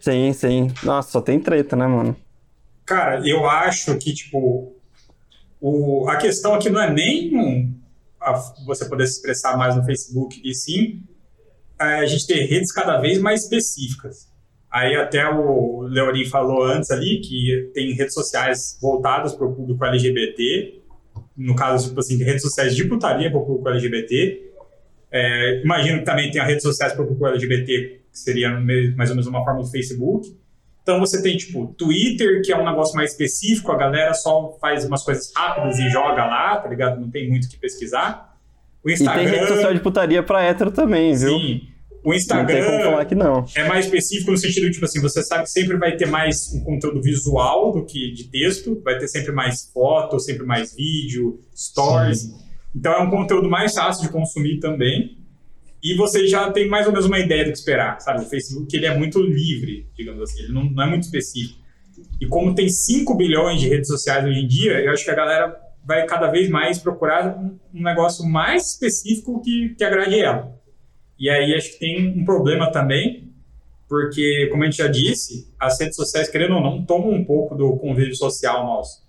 [0.00, 0.70] Sim, sim.
[0.82, 2.16] Nossa, só tem treta, né, mano?
[2.86, 4.74] Cara, eu acho que, tipo,
[5.60, 7.76] o, a questão aqui não é nem
[8.20, 8.32] a,
[8.66, 11.02] você poder se expressar mais no Facebook, e sim
[11.78, 14.31] a gente ter redes cada vez mais específicas.
[14.72, 19.84] Aí até o Leorim falou antes ali que tem redes sociais voltadas para o público
[19.84, 20.80] LGBT,
[21.36, 24.50] no caso, tipo assim, redes sociais de putaria para o público LGBT.
[25.10, 28.48] É, imagino que também tenha redes sociais para o público LGBT, que seria
[28.96, 30.34] mais ou menos uma forma do Facebook.
[30.82, 34.86] Então você tem, tipo, Twitter, que é um negócio mais específico, a galera só faz
[34.86, 36.98] umas coisas rápidas e joga lá, tá ligado?
[36.98, 38.38] Não tem muito o que pesquisar.
[38.82, 39.22] O Instagram...
[39.22, 41.38] E tem rede social de putaria pra hétero também, viu?
[41.38, 41.71] Sim.
[42.04, 43.06] O Instagram
[43.54, 46.64] é mais específico no sentido, tipo assim, você sabe que sempre vai ter mais um
[46.64, 52.22] conteúdo visual do que de texto, vai ter sempre mais foto, sempre mais vídeo, stories.
[52.22, 52.34] Sim.
[52.74, 55.18] Então é um conteúdo mais fácil de consumir também
[55.82, 58.24] e você já tem mais ou menos uma ideia do que esperar, sabe?
[58.24, 61.60] O Facebook ele é muito livre, digamos assim, ele não, não é muito específico.
[62.20, 65.14] E como tem 5 bilhões de redes sociais hoje em dia, eu acho que a
[65.14, 70.56] galera vai cada vez mais procurar um, um negócio mais específico que, que agrade ela.
[71.22, 73.32] E aí acho que tem um problema também,
[73.88, 77.54] porque, como a gente já disse, as redes sociais, querendo ou não, tomam um pouco
[77.54, 79.02] do convívio social nosso.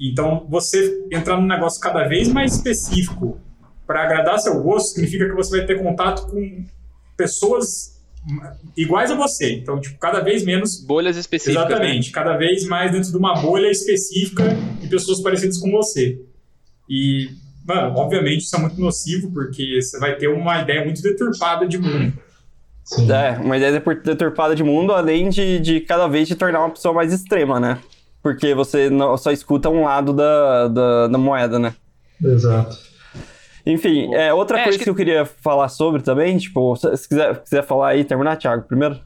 [0.00, 3.38] Então, você entrar num negócio cada vez mais específico
[3.86, 6.64] para agradar seu gosto, significa que você vai ter contato com
[7.14, 8.02] pessoas
[8.74, 9.52] iguais a você.
[9.52, 10.82] Então, tipo, cada vez menos.
[10.82, 11.62] Bolhas específicas.
[11.62, 11.74] Né?
[11.74, 12.06] Exatamente.
[12.06, 12.14] Né?
[12.14, 14.44] Cada vez mais dentro de uma bolha específica
[14.82, 16.18] e pessoas parecidas com você.
[16.88, 17.28] E,
[17.64, 21.78] mano, obviamente isso é muito nocivo, porque você vai ter uma ideia muito deturpada de
[21.78, 22.12] mundo.
[22.84, 23.10] Sim.
[23.10, 26.92] É, uma ideia deturpada de mundo, além de, de cada vez te tornar uma pessoa
[26.92, 27.78] mais extrema, né?
[28.22, 31.74] Porque você não, só escuta um lado da, da, da moeda, né?
[32.22, 32.76] Exato.
[33.66, 34.84] Enfim, é, outra é, coisa que...
[34.84, 34.90] que...
[34.90, 39.00] eu queria falar sobre também, tipo, se quiser, quiser falar aí, terminar, Thiago, primeiro.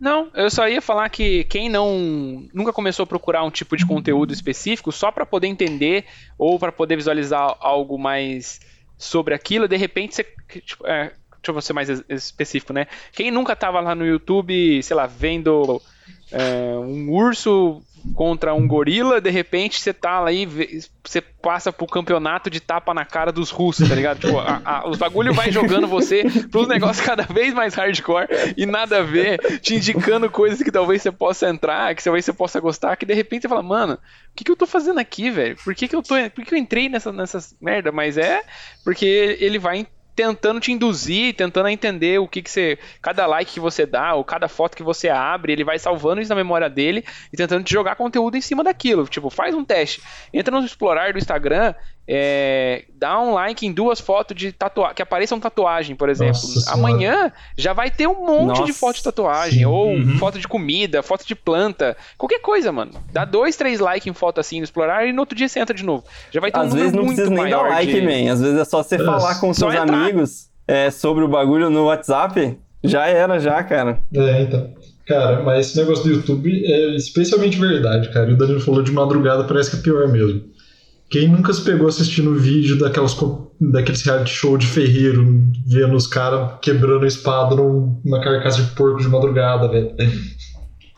[0.00, 3.84] Não, eu só ia falar que quem não nunca começou a procurar um tipo de
[3.86, 6.06] conteúdo específico só para poder entender
[6.38, 8.60] ou para poder visualizar algo mais
[8.96, 12.86] sobre aquilo, de repente você tipo, é, deixa eu ser mais específico, né?
[13.12, 15.82] Quem nunca tava lá no YouTube, sei lá, vendo
[16.32, 17.82] é, um urso
[18.14, 20.46] contra um gorila, de repente você tá lá aí,
[21.04, 24.20] você passa pro campeonato de tapa na cara dos russos, tá ligado?
[24.20, 28.66] tipo, a, a, os bagulho vai jogando você pros negócios cada vez mais hardcore e
[28.66, 32.60] nada a ver, te indicando coisas que talvez você possa entrar, que talvez você possa
[32.60, 35.56] gostar, que de repente você fala, mano, o que, que eu tô fazendo aqui, velho?
[35.56, 36.14] Por que, que eu tô.
[36.34, 37.90] Por que eu entrei nessa, nessas merda?
[37.90, 38.42] Mas é
[38.84, 42.78] porque ele vai tentando te induzir, tentando entender o que, que você.
[43.00, 46.30] Cada like que você dá, ou cada foto que você abre, ele vai salvando isso
[46.30, 49.06] na memória dele e tentando te jogar conteúdo em cima daquilo.
[49.06, 50.02] Tipo, faz um teste.
[50.32, 51.74] Entra no explorar do Instagram,
[52.08, 56.40] é, dá um like em duas fotos de tatuagem, que apareçam tatuagem, por exemplo.
[56.42, 57.32] Nossa Amanhã senhora.
[57.56, 59.64] já vai ter um monte Nossa, de foto de tatuagem, sim.
[59.64, 60.18] ou uhum.
[60.18, 62.92] foto de comida, foto de planta, qualquer coisa, mano.
[63.12, 65.74] Dá dois, três likes em foto assim no explorar e no outro dia você entra
[65.74, 66.04] de novo.
[66.32, 68.02] Já vai ter Às um vezes não muito precisa nem dar like, de...
[68.02, 68.32] man.
[68.32, 69.04] Às vezes é só você é.
[69.04, 72.58] falar com seus amigos é, sobre o bagulho no WhatsApp.
[72.82, 74.00] Já era, já, cara.
[74.14, 74.74] É, então.
[75.06, 78.30] Cara, mas esse negócio do YouTube é especialmente verdade, cara.
[78.30, 80.42] E o Danilo falou de madrugada, parece que é pior mesmo.
[81.10, 83.16] Quem nunca se pegou assistindo vídeo daquelas,
[83.60, 89.00] daqueles reality show de ferreiro, vendo os caras quebrando a espada numa carcaça de porco
[89.00, 89.90] de madrugada, velho?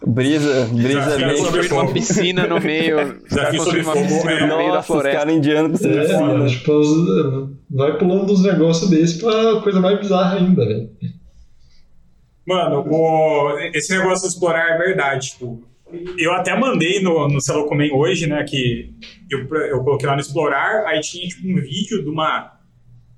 [0.07, 1.73] Brisa, brisa bem.
[1.73, 3.23] uma piscina no meio.
[3.31, 5.19] Já sobre uma piscina no meio da floresta.
[5.19, 9.99] Os caras indianos com é, mano, tipo, vai pulando uns negócios desses pra coisa mais
[9.99, 10.91] bizarra ainda, velho.
[12.47, 15.31] Mano, o, esse negócio de explorar é verdade.
[15.31, 15.63] Tipo,
[16.18, 18.93] eu até mandei no, no Celocomen hoje, né, que
[19.30, 22.59] eu, eu coloquei lá no Explorar, aí tinha tipo um vídeo de uma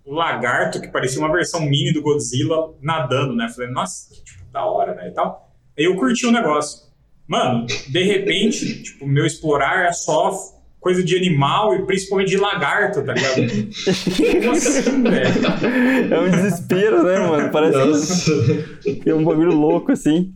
[0.07, 3.49] um lagarto que parecia uma versão mini do Godzilla nadando, né?
[3.49, 5.51] Falei, nossa, tipo, da hora, né, e tal.
[5.79, 6.85] Aí eu curti o negócio.
[7.27, 10.31] Mano, de repente, tipo, meu explorar é só
[10.85, 13.41] coisa de animal e principalmente de lagarto, tá ligado?
[14.43, 16.15] Como assim, velho?
[16.15, 17.51] É um desespero, né, mano?
[17.51, 18.31] Parece
[18.83, 20.35] que é um bagulho louco, assim.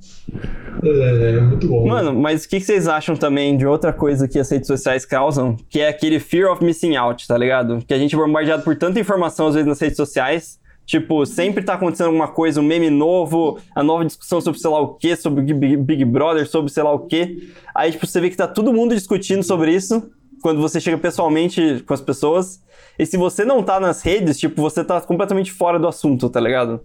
[0.83, 1.87] É, é muito bom.
[1.87, 5.55] Mano, mas o que vocês acham também de outra coisa que as redes sociais causam?
[5.69, 7.85] Que é aquele fear of missing out, tá ligado?
[7.87, 11.63] Que a gente é bombardeado por tanta informação, às vezes, nas redes sociais, Tipo, sempre
[11.63, 15.15] tá acontecendo alguma coisa, um meme novo, a nova discussão sobre sei lá o que,
[15.17, 17.53] sobre Big, Big Brother, sobre sei lá o que.
[17.75, 21.83] Aí, tipo, você vê que tá todo mundo discutindo sobre isso quando você chega pessoalmente
[21.87, 22.63] com as pessoas.
[22.99, 26.41] E se você não tá nas redes, tipo, você tá completamente fora do assunto, tá
[26.41, 26.81] ligado?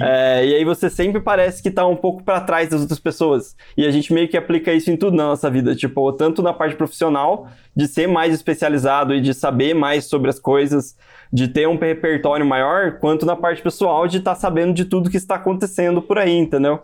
[0.00, 3.54] É, e aí você sempre parece que tá um pouco para trás das outras pessoas.
[3.76, 6.52] E a gente meio que aplica isso em tudo na nossa vida, tipo, tanto na
[6.52, 10.96] parte profissional, de ser mais especializado e de saber mais sobre as coisas,
[11.32, 15.10] de ter um repertório maior, quanto na parte pessoal de estar tá sabendo de tudo
[15.10, 16.80] que está acontecendo por aí, entendeu?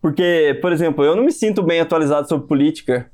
[0.00, 3.10] Porque, por exemplo, eu não me sinto bem atualizado sobre política,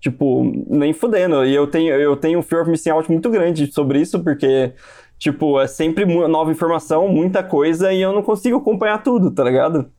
[0.00, 1.44] tipo, nem fudendo.
[1.44, 4.72] E eu tenho, eu tenho um fear of missing out muito grande sobre isso, porque
[5.20, 9.92] Tipo, é sempre nova informação, muita coisa, e eu não consigo acompanhar tudo, tá ligado?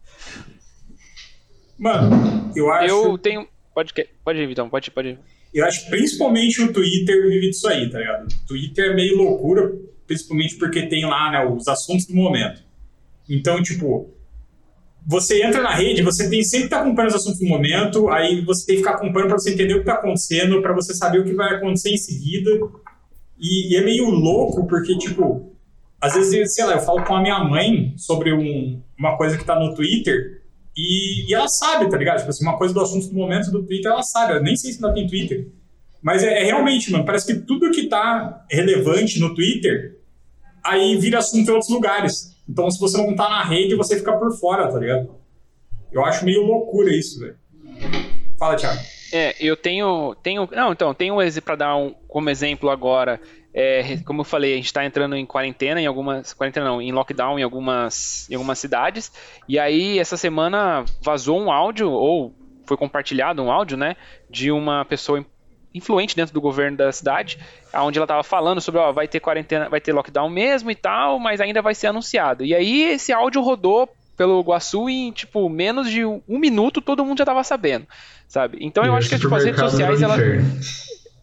[1.78, 2.88] Mano, eu acho.
[2.88, 3.48] Eu tenho.
[3.72, 3.94] Pode,
[4.26, 5.20] pode ir, Vitão, pode, pode ir.
[5.54, 8.34] Eu acho que principalmente o Twitter vive disso aí, tá ligado?
[8.34, 9.72] O Twitter é meio loucura,
[10.08, 12.64] principalmente porque tem lá, né, os assuntos do momento.
[13.30, 14.12] Então, tipo,
[15.06, 18.10] você entra na rede, você tem sempre que estar tá acompanhando os assuntos do momento,
[18.10, 20.94] aí você tem que ficar acompanhando para você entender o que está acontecendo, para você
[20.94, 22.52] saber o que vai acontecer em seguida.
[23.40, 25.52] E, e, é meio louco, porque, tipo,
[26.00, 29.44] às vezes, sei lá, eu falo com a minha mãe sobre um, uma coisa que
[29.44, 30.42] tá no Twitter
[30.78, 32.20] e, e, ela sabe, tá ligado?
[32.20, 34.34] Tipo assim, uma coisa do assunto do momento do Twitter, ela sabe.
[34.34, 35.48] Eu nem sei se ainda tem Twitter.
[36.02, 40.00] Mas é, é realmente, mano, parece que tudo que tá relevante no Twitter,
[40.64, 42.31] aí vira assunto em outros lugares.
[42.52, 45.10] Então, se você não tá na rede, você fica por fora, tá ligado?
[45.90, 47.38] Eu acho meio loucura isso, velho.
[48.38, 48.82] Fala, Thiago.
[49.14, 53.22] É, eu tenho, tenho, não, então, tenho para dar um, como exemplo agora,
[53.54, 56.92] é, como eu falei, a gente está entrando em quarentena em algumas, quarentena não, em
[56.92, 59.12] lockdown em algumas, em algumas cidades,
[59.48, 62.34] e aí essa semana vazou um áudio, ou
[62.66, 63.96] foi compartilhado um áudio, né,
[64.30, 65.26] de uma pessoa
[65.74, 67.38] influente dentro do governo da cidade,
[67.74, 71.20] onde ela estava falando sobre, ó, vai ter quarentena, vai ter lockdown mesmo e tal,
[71.20, 72.44] mas ainda vai ser anunciado.
[72.44, 77.06] E aí esse áudio rodou pelo Iguaçu e em, tipo, menos de um minuto todo
[77.06, 77.88] mundo já tava sabendo,
[78.28, 78.58] sabe?
[78.62, 80.20] Então eu acho que tipo, as redes sociais, elas...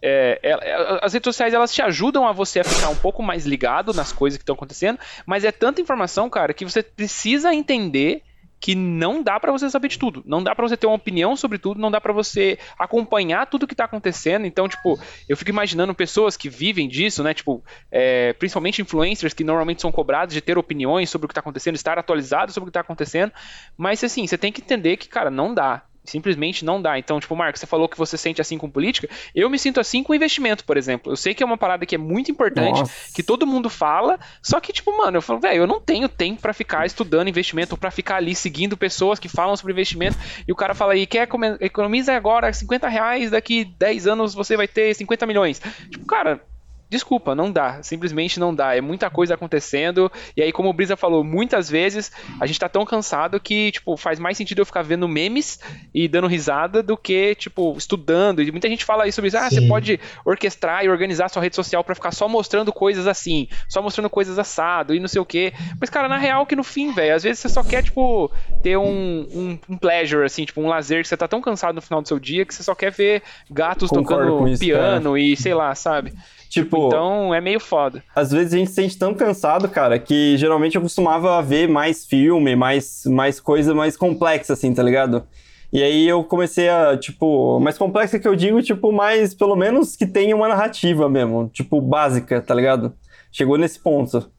[0.01, 3.21] É, é, é, as redes sociais elas te ajudam a você a ficar um pouco
[3.21, 7.53] mais ligado nas coisas que estão acontecendo, mas é tanta informação, cara, que você precisa
[7.53, 8.23] entender
[8.61, 11.37] que não dá para você saber de tudo, não dá para você ter uma opinião
[11.37, 14.47] sobre tudo, não dá para você acompanhar tudo que tá acontecendo.
[14.47, 14.99] Então, tipo,
[15.29, 17.33] eu fico imaginando pessoas que vivem disso, né?
[17.35, 21.41] Tipo, é, principalmente influencers que normalmente são cobrados de ter opiniões sobre o que tá
[21.41, 23.33] acontecendo, estar atualizados sobre o que tá acontecendo.
[23.77, 26.99] Mas assim, você tem que entender que, cara, não dá simplesmente não dá.
[26.99, 29.09] Então, tipo, Marcos, você falou que você sente assim com política.
[29.35, 31.13] Eu me sinto assim com investimento, por exemplo.
[31.13, 33.13] Eu sei que é uma parada que é muito importante, Nossa.
[33.15, 36.41] que todo mundo fala, só que, tipo, mano, eu falo, velho, eu não tenho tempo
[36.41, 40.17] para ficar estudando investimento ou pra ficar ali seguindo pessoas que falam sobre investimento.
[40.47, 41.29] E o cara fala aí, quer
[41.61, 45.61] economiza agora 50 reais, daqui 10 anos você vai ter 50 milhões.
[45.91, 46.41] Tipo, cara,
[46.89, 47.83] desculpa, não dá.
[47.83, 48.75] Simplesmente não dá.
[48.75, 50.11] É muita coisa acontecendo.
[50.37, 52.11] E aí, como o Brisa falou, muitas vezes
[52.41, 55.61] a gente tá tão cansado que, tipo, faz mais sentido eu ficar vendo memes
[55.93, 58.43] e dando risada do que, tipo, estudando.
[58.43, 59.37] E muita gente fala isso sobre isso.
[59.37, 59.61] Ah, Sim.
[59.61, 63.83] você pode orquestrar e organizar sua rede social para ficar só mostrando coisas assim, só
[63.83, 65.53] mostrando coisas assado e não sei o quê.
[65.81, 68.31] Mas, cara, na real que no fim, velho, às vezes você só quer, tipo,
[68.63, 71.83] ter um, um, um, pleasure, assim, tipo, um lazer que você tá tão cansado no
[71.83, 75.21] final do seu dia que você só quer ver gatos Concordo tocando isso, piano cara.
[75.21, 76.13] e sei lá, sabe?
[76.49, 78.03] Tipo, então é meio foda.
[78.15, 82.07] Às vezes a gente se sente tão cansado, cara, que geralmente eu costumava ver mais
[82.07, 85.25] filme, mais, mais coisa mais complexa, assim, tá ligado?
[85.73, 89.97] E aí eu comecei a, tipo, mais complexa que eu digo, tipo, mais, pelo menos
[89.97, 92.95] que tenha uma narrativa mesmo, tipo, básica, tá ligado?
[93.31, 94.31] Chegou nesse ponto.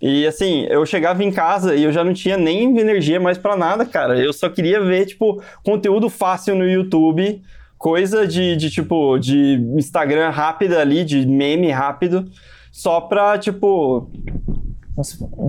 [0.00, 3.56] E assim, eu chegava em casa e eu já não tinha nem energia mais para
[3.56, 4.18] nada, cara.
[4.18, 7.40] Eu só queria ver, tipo, conteúdo fácil no YouTube,
[7.82, 12.30] coisa de, de tipo, de Instagram rápida ali, de meme rápido,
[12.70, 14.08] só pra, tipo,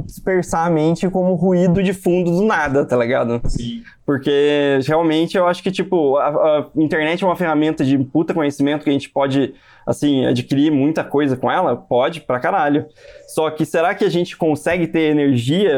[0.04, 3.40] dispersar a mente como ruído de fundo do nada, tá ligado?
[3.46, 3.84] Sim.
[4.04, 8.84] Porque realmente eu acho que, tipo, a, a, internet é uma ferramenta de puta conhecimento
[8.84, 9.54] que a gente pode,
[9.86, 11.76] assim, adquirir muita coisa com ela?
[11.76, 12.88] Pode, pra caralho.
[13.28, 15.72] Só que será que a gente consegue ter energia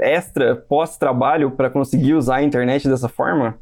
[0.00, 3.56] extra pós-trabalho para conseguir usar a internet dessa forma?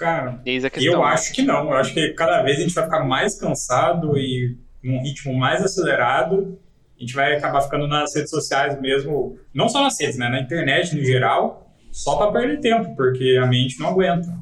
[0.00, 0.40] Cara,
[0.80, 1.64] eu acho que não.
[1.64, 5.62] Eu acho que cada vez a gente vai ficar mais cansado e num ritmo mais
[5.62, 6.58] acelerado.
[6.96, 10.30] A gente vai acabar ficando nas redes sociais mesmo, não só nas redes, né?
[10.30, 14.34] Na internet no geral, só para perder tempo, porque a mente não aguenta.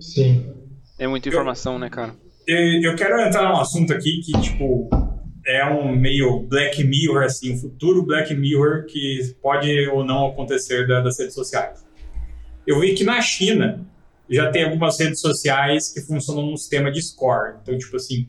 [0.00, 0.50] Sim.
[0.98, 2.14] É muita informação, eu, né, cara?
[2.46, 4.88] Eu, eu quero entrar num assunto aqui que, tipo,
[5.46, 10.86] é um meio Black Mirror, assim, um futuro Black Mirror que pode ou não acontecer
[10.86, 11.86] das redes sociais.
[12.66, 13.86] Eu vi que na China
[14.30, 17.56] já tem algumas redes sociais que funcionam no sistema de score.
[17.62, 18.28] Então, tipo assim,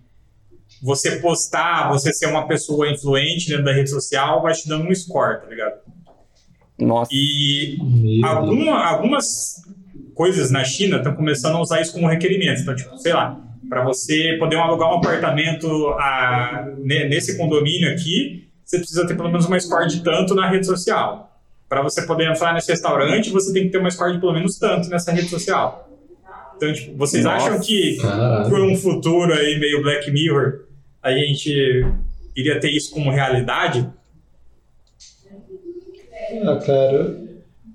[0.81, 4.95] você postar, você ser uma pessoa influente dentro da rede social, vai te dando um
[4.95, 5.79] score, tá ligado?
[6.79, 7.11] Nossa.
[7.13, 7.77] E
[8.23, 9.61] alguma, algumas
[10.13, 12.61] coisas na China estão começando a usar isso como requerimento.
[12.61, 15.67] Então, tipo, sei lá, para você poder alugar um apartamento
[15.99, 20.65] a, nesse condomínio aqui, você precisa ter pelo menos uma score de tanto na rede
[20.65, 21.25] social.
[21.67, 24.57] Para você poder entrar nesse restaurante, você tem que ter uma score de pelo menos
[24.57, 25.88] tanto nessa rede social.
[26.59, 28.49] Então, tipo, vocês Nossa, acham que caralho.
[28.49, 30.65] por um futuro aí meio Black Mirror,
[31.01, 31.49] a gente
[32.35, 33.87] iria ter isso como realidade?
[36.43, 37.17] Ah, cara,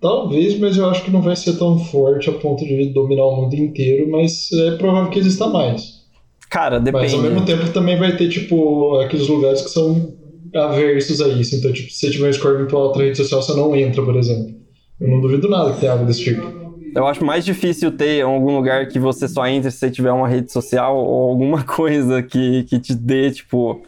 [0.01, 3.37] talvez, mas eu acho que não vai ser tão forte a ponto de dominar o
[3.41, 6.05] mundo inteiro, mas é provável que exista mais.
[6.51, 7.05] Cara, depende.
[7.05, 10.14] Mas ao mesmo tempo também vai ter, tipo, aqueles lugares que são
[10.55, 11.57] aversos a isso.
[11.57, 14.03] Então, tipo, se você tiver um score muito alto na rede social, você não entra,
[14.05, 14.55] por exemplo.
[15.01, 16.64] Eu não duvido nada que tenha algo desse tipo.
[16.95, 20.28] Eu acho mais difícil ter algum lugar que você só entre se você tiver uma
[20.28, 23.82] rede social ou alguma coisa que, que te dê, tipo,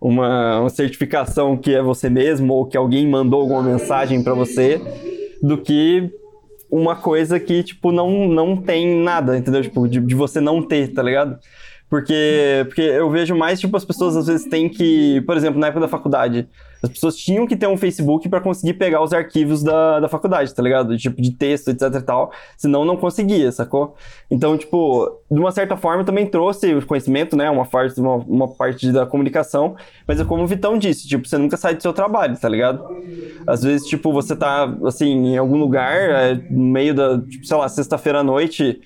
[0.00, 4.80] uma, uma certificação que é você mesmo ou que alguém mandou alguma mensagem para você,
[5.42, 6.10] do que
[6.70, 9.60] uma coisa que, tipo, não, não tem nada, entendeu?
[9.60, 11.38] Tipo, de, de você não ter, tá ligado?
[11.90, 15.66] Porque, porque eu vejo mais, tipo, as pessoas às vezes têm que, por exemplo, na
[15.66, 16.48] época da faculdade,
[16.82, 20.52] as pessoas tinham que ter um Facebook para conseguir pegar os arquivos da, da faculdade,
[20.52, 20.96] tá ligado?
[20.98, 22.32] Tipo, de texto, etc e tal.
[22.56, 23.94] Senão não conseguia, sacou?
[24.28, 27.48] Então, tipo, de uma certa forma também trouxe o conhecimento, né?
[27.48, 29.76] Uma parte, uma, uma parte da comunicação.
[30.08, 32.84] Mas é como o Vitão disse, tipo, você nunca sai do seu trabalho, tá ligado?
[33.46, 37.56] Às vezes, tipo, você tá, assim, em algum lugar, é, no meio da, tipo, sei
[37.56, 38.80] lá, sexta-feira à noite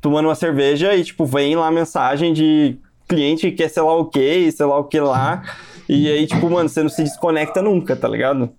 [0.00, 2.76] tomando uma cerveja e, tipo, vem lá a mensagem de
[3.08, 5.42] cliente que quer sei lá o que, sei lá o que lá.
[5.88, 8.52] E aí, tipo, mano, você não se desconecta nunca, tá ligado?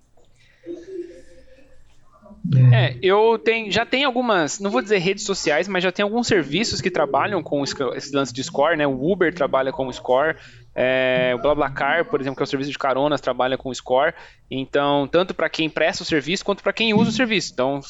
[2.74, 6.28] É, eu tenho, já tenho algumas, não vou dizer redes sociais, mas já tem alguns
[6.28, 8.88] serviços que trabalham com esse lance de score, né?
[8.88, 10.36] O Uber trabalha com o score,
[10.74, 14.14] é, o BlaBlaCar, por exemplo, que é o serviço de caronas, trabalha com score.
[14.50, 17.52] Então, tanto para quem presta o serviço quanto para quem usa o serviço.
[17.52, 17.82] Então,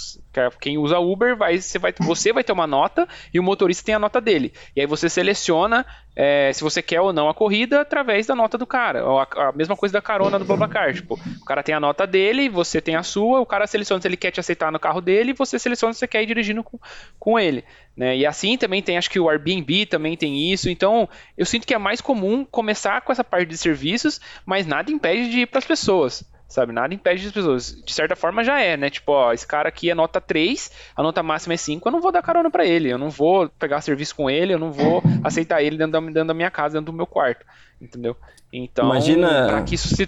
[0.59, 3.95] quem usa Uber, vai, você, vai, você vai ter uma nota e o motorista tem
[3.95, 4.53] a nota dele.
[4.75, 5.85] E aí você seleciona
[6.15, 9.03] é, se você quer ou não a corrida através da nota do cara.
[9.03, 10.93] A, a, mesma coisa da carona do BlaBlaCar.
[10.93, 14.07] Tipo, o cara tem a nota dele, você tem a sua, o cara seleciona se
[14.07, 16.79] ele quer te aceitar no carro dele, você seleciona se você quer ir dirigindo com,
[17.19, 17.63] com ele.
[17.95, 18.17] Né?
[18.17, 20.69] E assim também tem, acho que o Airbnb também tem isso.
[20.69, 21.07] Então,
[21.37, 25.29] eu sinto que é mais comum começar com essa parte de serviços, mas nada impede
[25.29, 26.23] de ir para as pessoas.
[26.47, 27.81] Sabe, nada impede as pessoas.
[27.85, 28.89] De certa forma já é, né?
[28.89, 31.99] Tipo, ó, esse cara aqui é nota 3, a nota máxima é 5, eu não
[31.99, 35.03] vou dar carona para ele, eu não vou pegar serviço com ele, eu não vou
[35.23, 37.45] aceitar ele dentro da, dentro da minha casa, dentro do meu quarto.
[37.81, 38.15] Entendeu?
[38.51, 39.47] Então, Imagina...
[39.47, 40.07] para que isso se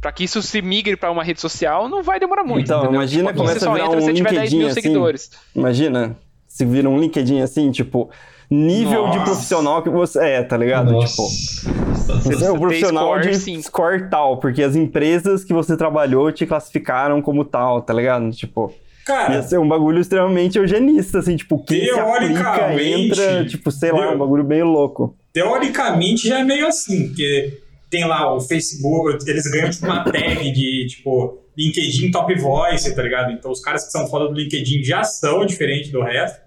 [0.00, 2.66] para que isso se migre para uma rede social, não vai demorar muito.
[2.66, 3.00] Então, entendeu?
[3.00, 4.80] imagina como você só virar entra um se tiver 10 mil assim.
[4.80, 5.30] seguidores.
[5.54, 8.10] Imagina se vira um LinkedIn assim, tipo,
[8.50, 9.18] nível Nossa.
[9.18, 10.92] de profissional que você é, tá ligado?
[10.92, 11.16] Nossa.
[11.16, 13.62] Tipo, você é o profissional score, de sim.
[13.62, 18.30] score tal, porque as empresas que você trabalhou te classificaram como tal, tá ligado?
[18.30, 18.72] Tipo,
[19.04, 23.92] Cara, ia ser um bagulho extremamente eugenista, assim, tipo, quem se aplica, entra, tipo, sei
[23.92, 25.16] lá, um bagulho bem louco.
[25.32, 27.58] Teoricamente já é meio assim, porque
[27.90, 33.02] tem lá o Facebook, eles ganham tipo, uma tag de, tipo, LinkedIn Top Voice, tá
[33.02, 33.32] ligado?
[33.32, 36.40] Então os caras que são foda do LinkedIn já são diferentes do resto.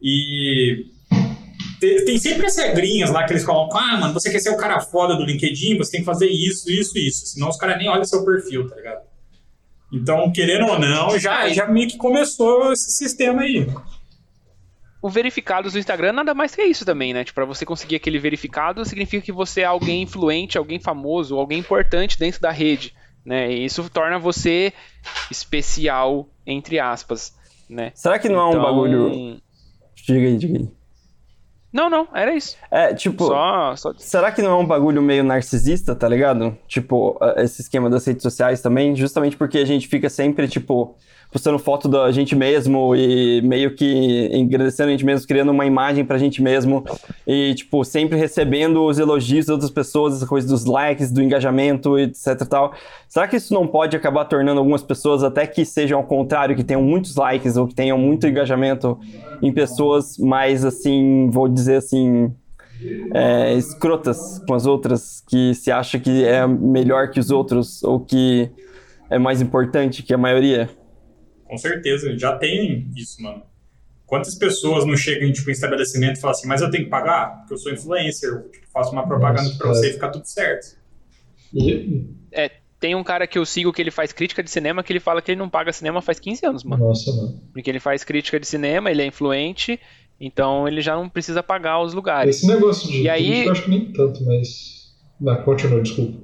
[0.00, 0.86] E
[2.04, 4.80] tem sempre as regrinhas lá que eles colocam, ah, mano, você quer ser o cara
[4.80, 7.26] foda do LinkedIn, você tem que fazer isso, isso, isso.
[7.26, 9.02] Senão os caras nem olham seu perfil, tá ligado?
[9.92, 13.66] Então, querendo ou não, já, já meio que começou esse sistema aí.
[15.02, 17.24] O verificados do Instagram nada mais que isso também, né?
[17.24, 21.58] Tipo, pra você conseguir aquele verificado, significa que você é alguém influente, alguém famoso, alguém
[21.58, 23.52] importante dentro da rede, né?
[23.52, 24.72] E isso torna você
[25.30, 27.36] especial, entre aspas,
[27.68, 27.90] né?
[27.94, 28.44] Será que não então...
[28.44, 29.42] é um então, bagulho
[30.06, 30.81] Diga aí, diga aí.
[31.72, 32.56] Não, não, era isso.
[32.70, 33.92] É, tipo, só, só...
[33.96, 36.56] será que não é um bagulho meio narcisista, tá ligado?
[36.68, 40.94] Tipo, esse esquema das redes sociais também, justamente porque a gente fica sempre, tipo,
[41.32, 46.04] postando foto da gente mesmo e meio que engrandecendo a gente mesmo, criando uma imagem
[46.04, 46.84] pra gente mesmo
[47.26, 51.98] e, tipo, sempre recebendo os elogios das outras pessoas, essa coisa dos likes, do engajamento,
[51.98, 52.74] etc tal.
[53.08, 56.62] Será que isso não pode acabar tornando algumas pessoas até que sejam ao contrário, que
[56.62, 58.98] tenham muitos likes ou que tenham muito engajamento
[59.40, 62.30] em pessoas mais, assim, vou dizer assim,
[63.14, 68.00] é, escrotas com as outras, que se acha que é melhor que os outros ou
[68.00, 68.50] que
[69.08, 70.68] é mais importante que a maioria?
[71.52, 73.42] Com certeza, já tem isso, mano.
[74.06, 77.40] Quantas pessoas não chegam tipo, em estabelecimento e falam assim, mas eu tenho que pagar?
[77.40, 80.78] Porque eu sou influencer, eu tipo, faço uma propaganda para você e ficar tudo certo.
[82.32, 82.50] É,
[82.80, 85.20] tem um cara que eu sigo que ele faz crítica de cinema que ele fala
[85.20, 86.86] que ele não paga cinema faz 15 anos, mano.
[86.86, 87.38] Nossa, mano.
[87.52, 89.78] Porque ele faz crítica de cinema, ele é influente,
[90.18, 92.36] então ele já não precisa pagar os lugares.
[92.36, 93.44] Esse negócio de e aí...
[93.44, 96.18] eu acho que nem tanto, mas Não, continua, desculpa.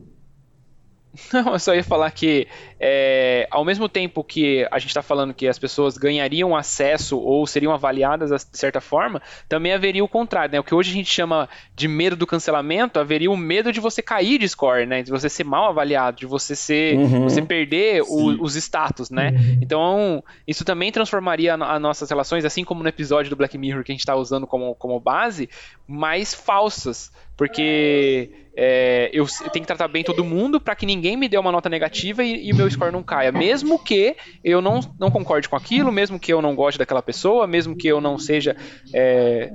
[1.33, 2.47] Não, eu só ia falar que,
[2.79, 7.47] é, ao mesmo tempo que a gente está falando que as pessoas ganhariam acesso ou
[7.47, 10.61] seriam avaliadas de certa forma, também haveria o contrário, né?
[10.61, 14.03] O que hoje a gente chama de medo do cancelamento, haveria o medo de você
[14.03, 15.03] cair de score, né?
[15.03, 17.25] De você ser mal avaliado, de você ser, uhum.
[17.25, 19.31] você perder o, os status, né?
[19.31, 19.59] Uhum.
[19.63, 23.93] Então, isso também transformaria as nossas relações, assim como no episódio do Black Mirror que
[23.93, 25.49] a gente está usando como, como base,
[25.87, 31.29] mais falsas, porque é, eu tenho que tratar bem todo mundo para que ninguém me
[31.29, 33.31] dê uma nota negativa e, o meu score não caia.
[33.31, 37.47] Mesmo que eu não, não concorde com aquilo, mesmo que eu não goste daquela pessoa,
[37.47, 38.57] mesmo que eu não seja
[38.93, 39.53] é,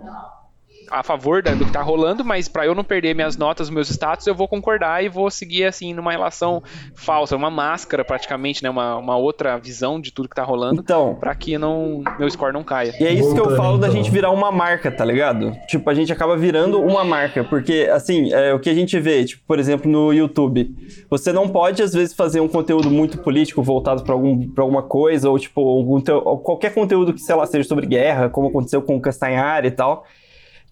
[0.94, 3.90] a favor da, do que tá rolando, mas para eu não perder minhas notas, meus
[3.90, 6.62] status, eu vou concordar e vou seguir assim numa relação
[6.96, 11.16] falsa, uma máscara praticamente, né, uma, uma outra visão de tudo que tá rolando, então,
[11.20, 12.94] para que não meu score não caia.
[13.00, 15.52] E é isso que eu falo da gente virar uma marca, tá ligado?
[15.68, 19.26] Tipo, a gente acaba virando uma marca, porque assim, é, o que a gente vê,
[19.26, 20.70] tipo, por exemplo, no YouTube,
[21.10, 24.84] você não pode às vezes fazer um conteúdo muito político voltado para algum pra alguma
[24.84, 26.00] coisa ou tipo, algum,
[26.38, 30.06] qualquer conteúdo que sei lá seja sobre guerra, como aconteceu com o Castanhar e tal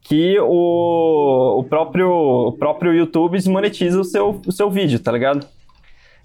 [0.02, 5.46] que o, o, próprio, o próprio YouTube desmonetiza o seu, o seu vídeo, tá ligado?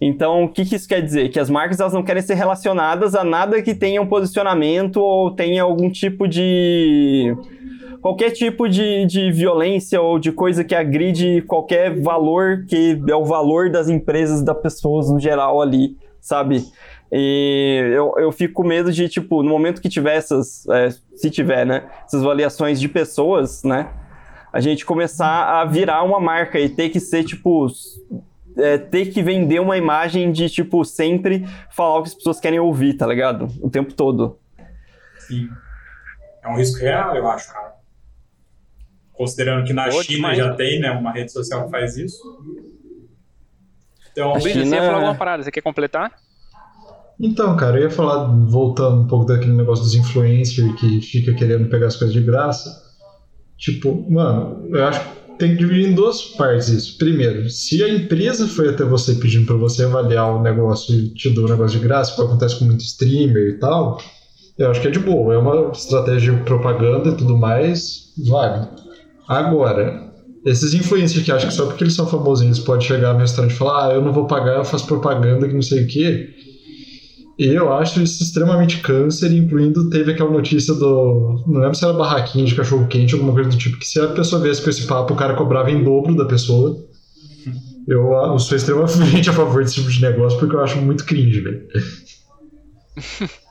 [0.01, 1.31] Então, o que, que isso quer dizer?
[1.31, 5.31] Que as marcas elas não querem ser relacionadas a nada que tenha um posicionamento ou
[5.31, 7.35] tenha algum tipo de.
[8.03, 13.25] qualquer tipo de, de violência ou de coisa que agride qualquer valor que é o
[13.25, 16.63] valor das empresas, das pessoas no geral ali, sabe?
[17.11, 21.31] E eu, eu fico com medo de, tipo, no momento que tiver essas, é, se
[21.31, 23.89] tiver, né, essas avaliações de pessoas, né,
[24.53, 27.69] a gente começar a virar uma marca e ter que ser, tipo,
[28.57, 32.59] é, ter que vender uma imagem de, tipo, sempre falar o que as pessoas querem
[32.59, 33.49] ouvir, tá ligado?
[33.61, 34.39] O tempo todo.
[35.19, 35.49] Sim.
[36.43, 37.77] É um risco real, eu acho, cara.
[39.13, 42.21] Considerando que na Pô, China já tem, né, uma rede social que faz isso.
[44.11, 44.65] Então, a China...
[44.65, 46.13] você ia falar alguma parada, você quer completar?
[47.19, 51.69] Então, cara, eu ia falar, voltando um pouco daquele negócio dos influencers que fica querendo
[51.69, 52.71] pegar as coisas de graça.
[53.57, 56.99] Tipo, mano, eu acho que tem que dividir em duas partes isso.
[56.99, 61.31] Primeiro, se a empresa foi até você pedindo para você avaliar o negócio e te
[61.31, 63.99] deu o negócio de graça, que acontece com muito streamer e tal,
[64.59, 65.33] eu acho que é de boa.
[65.33, 68.69] É uma estratégia de propaganda e tudo mais, vale.
[69.27, 70.13] Agora,
[70.45, 73.57] esses influencers que acham que só porque eles são famosinhos pode chegar no restaurante e
[73.57, 76.29] falar, ah, eu não vou pagar, eu faço propaganda que não sei o quê
[77.39, 81.45] eu acho isso extremamente câncer, incluindo teve aquela notícia do.
[81.47, 84.09] Não lembro se era barraquinha de cachorro quente, alguma coisa do tipo, que se a
[84.09, 86.77] pessoa viesse com esse papo, o cara cobrava em dobro da pessoa.
[87.87, 91.41] Eu, eu sou extremamente a favor desse tipo de negócio porque eu acho muito cringe,
[91.41, 91.63] velho.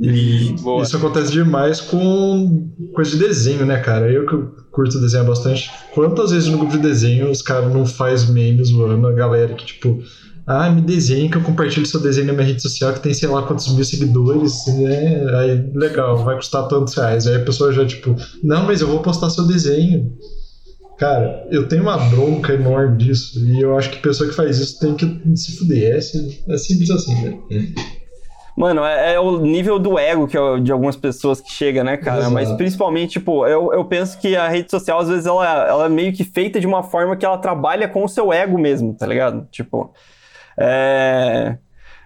[0.00, 0.82] E Boa.
[0.82, 4.10] isso acontece demais com coisa de desenho, né, cara?
[4.10, 4.36] Eu que
[4.70, 5.70] curto desenhar bastante.
[5.92, 9.66] Quantas vezes no grupo de desenho os caras não faz memes zoando a galera que,
[9.66, 10.00] tipo,
[10.48, 13.28] ah, me desenhe que eu compartilho seu desenho na minha rede social que tem sei
[13.28, 15.22] lá quantos mil seguidores, né?
[15.40, 17.26] Aí, legal, vai custar tantos reais.
[17.26, 20.10] Aí a pessoa já, tipo, não, mas eu vou postar seu desenho.
[20.96, 23.38] Cara, eu tenho uma bronca enorme disso.
[23.44, 25.94] E eu acho que a pessoa que faz isso tem que se fuder.
[25.94, 27.38] É, é simples assim, né?
[28.56, 31.98] Mano, é, é, o nível do ego que é de algumas pessoas que chega, né,
[31.98, 32.20] cara?
[32.20, 32.34] Exato.
[32.34, 35.88] Mas principalmente, tipo, eu, eu penso que a rede social, às vezes, ela, ela é
[35.90, 39.06] meio que feita de uma forma que ela trabalha com o seu ego mesmo, tá
[39.06, 39.46] ligado?
[39.52, 39.92] Tipo,
[40.58, 41.58] é,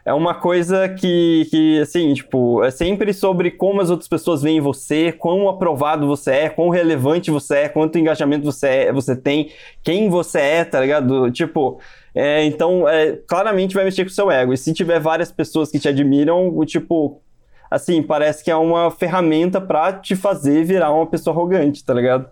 [0.05, 4.61] é uma coisa que, que, assim, tipo, é sempre sobre como as outras pessoas veem
[4.61, 9.50] você, quão aprovado você é, quão relevante você é, quanto engajamento você, é, você tem,
[9.82, 11.30] quem você é, tá ligado?
[11.30, 11.80] Tipo,
[12.14, 14.53] é, então, é, claramente vai mexer com o seu ego.
[14.53, 17.22] E se tiver várias pessoas que te admiram, tipo,
[17.70, 22.28] assim, parece que é uma ferramenta para te fazer virar uma pessoa arrogante, tá ligado?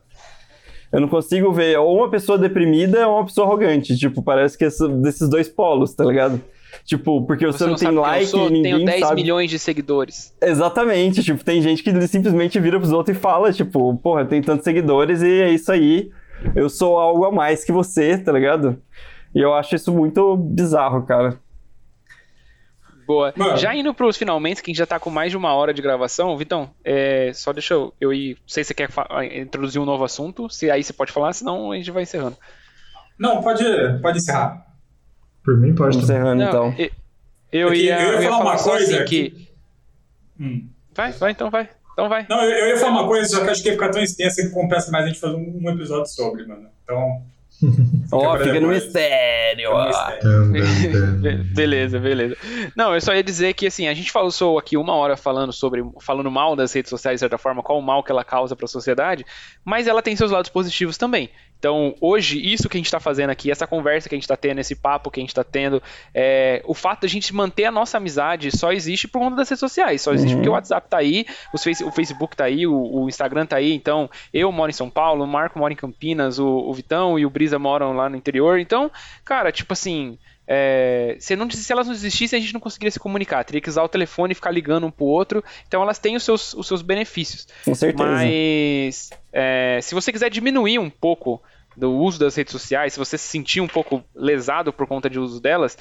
[0.93, 3.97] Eu não consigo ver ou uma pessoa deprimida ou uma pessoa arrogante.
[3.97, 4.69] Tipo, parece que é
[5.01, 6.41] desses dois polos, tá ligado?
[6.85, 9.23] Tipo, porque você, você não, não tem like, eu sou, ninguém tenho 10 sabe.
[9.23, 10.35] milhões de seguidores.
[10.41, 14.65] Exatamente, tipo, tem gente que simplesmente vira pros outros e fala, tipo, porra, tem tantos
[14.65, 16.11] seguidores e é isso aí.
[16.55, 18.81] Eu sou algo a mais que você, tá ligado?
[19.35, 21.39] E eu acho isso muito bizarro, cara.
[23.11, 23.35] Boa.
[23.37, 23.57] Mano.
[23.57, 25.83] Já indo pros finalmente, que a gente já tá com mais de uma hora de
[25.83, 28.37] gravação, Vitão, é, só deixa eu, eu ir.
[28.37, 28.89] Não sei se você quer
[29.37, 32.37] introduzir um novo assunto, se aí você pode falar, senão a gente vai encerrando.
[33.19, 33.65] Não, pode,
[34.01, 34.65] pode encerrar.
[35.45, 35.99] Por mim, pode.
[35.99, 36.73] Encerrando, então.
[36.79, 36.91] Eu,
[37.51, 39.49] eu, ia, eu, ia, falar, uma coisa assim que.
[40.39, 40.69] Hum.
[40.95, 41.69] Vai, vai, então vai.
[41.93, 42.27] Então vai.
[42.31, 44.41] Não, eu, eu ia falar uma coisa, só que acho que ia ficar tão extensa
[44.41, 46.69] que compensa mais a gente fazer um, um episódio sobre, mano.
[46.85, 47.25] Então.
[48.13, 49.71] Ó, oh, fica no mistério.
[51.55, 52.37] beleza, beleza.
[52.77, 55.53] Não, eu só ia dizer que assim, a gente falou só aqui uma hora falando
[55.53, 58.57] sobre falando mal das redes sociais de certa forma, qual o mal que ela causa
[58.57, 59.25] para a sociedade,
[59.65, 61.31] mas ela tem seus lados positivos também.
[61.61, 64.37] Então, hoje, isso que a gente está fazendo aqui, essa conversa que a gente está
[64.37, 65.83] tendo, esse papo que a gente está tendo,
[66.15, 69.49] é, o fato de a gente manter a nossa amizade só existe por conta das
[69.51, 70.01] redes sociais.
[70.01, 70.39] Só existe uhum.
[70.39, 71.27] porque o WhatsApp está aí,
[71.63, 73.75] face, o Facebook está aí, o, o, Instagram está aí.
[73.75, 77.27] Então, eu moro em São Paulo, o Marco mora em Campinas, o, o Vitão e
[77.27, 78.59] o Brisa moram lá no interior.
[78.59, 78.91] Então,
[79.23, 80.19] cara, tipo assim.
[80.47, 83.45] É, se, não, se elas não existissem, a gente não conseguiria se comunicar.
[83.45, 85.45] Teria que usar o telefone e ficar ligando um pro outro.
[85.67, 87.47] Então elas têm os seus, os seus benefícios.
[87.65, 88.11] Com certeza.
[88.11, 91.43] Mas é, se você quiser diminuir um pouco
[91.77, 95.19] do uso das redes sociais, se você se sentir um pouco lesado por conta de
[95.19, 95.79] uso delas,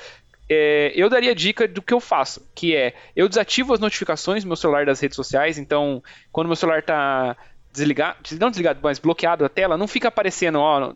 [0.48, 4.50] é, eu daria dica do que eu faço, que é eu desativo as notificações no
[4.50, 6.02] meu celular das redes sociais, então
[6.32, 7.38] quando meu celular está
[7.80, 10.94] desligado, não desligado, mas bloqueado a tela, não fica aparecendo ó,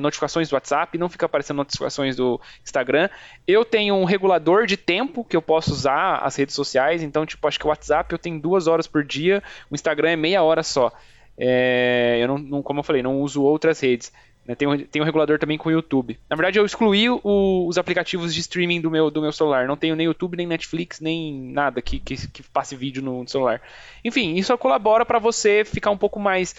[0.00, 3.08] notificações do WhatsApp, não fica aparecendo notificações do Instagram.
[3.46, 7.46] Eu tenho um regulador de tempo que eu posso usar as redes sociais, então, tipo,
[7.46, 10.62] acho que o WhatsApp eu tenho duas horas por dia, o Instagram é meia hora
[10.62, 10.92] só.
[11.38, 14.12] É, eu não, não, como eu falei, não uso outras redes.
[14.46, 14.54] Né?
[14.54, 16.18] Tem, um, tem um regulador também com o YouTube.
[16.28, 17.20] Na verdade, eu excluí o,
[17.66, 19.66] os aplicativos de streaming do meu, do meu celular.
[19.66, 23.60] Não tenho nem YouTube, nem Netflix, nem nada que, que, que passe vídeo no celular.
[24.04, 26.54] Enfim, isso colabora para você ficar um pouco mais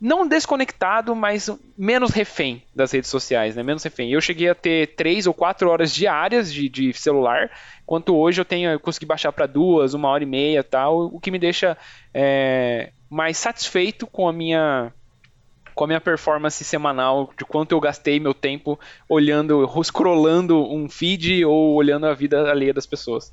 [0.00, 3.62] não desconectado, mas menos refém das redes sociais, né?
[3.62, 4.10] Menos refém.
[4.10, 7.50] Eu cheguei a ter três ou quatro horas diárias de, de celular,
[7.82, 11.20] enquanto hoje eu tenho, eu consegui baixar para duas, uma hora e meia, tal, o
[11.20, 11.76] que me deixa
[12.14, 14.90] é, mais satisfeito com a minha
[15.74, 21.44] com a minha performance semanal, de quanto eu gastei meu tempo olhando, scrollando um feed
[21.44, 23.32] ou olhando a vida alheia das pessoas.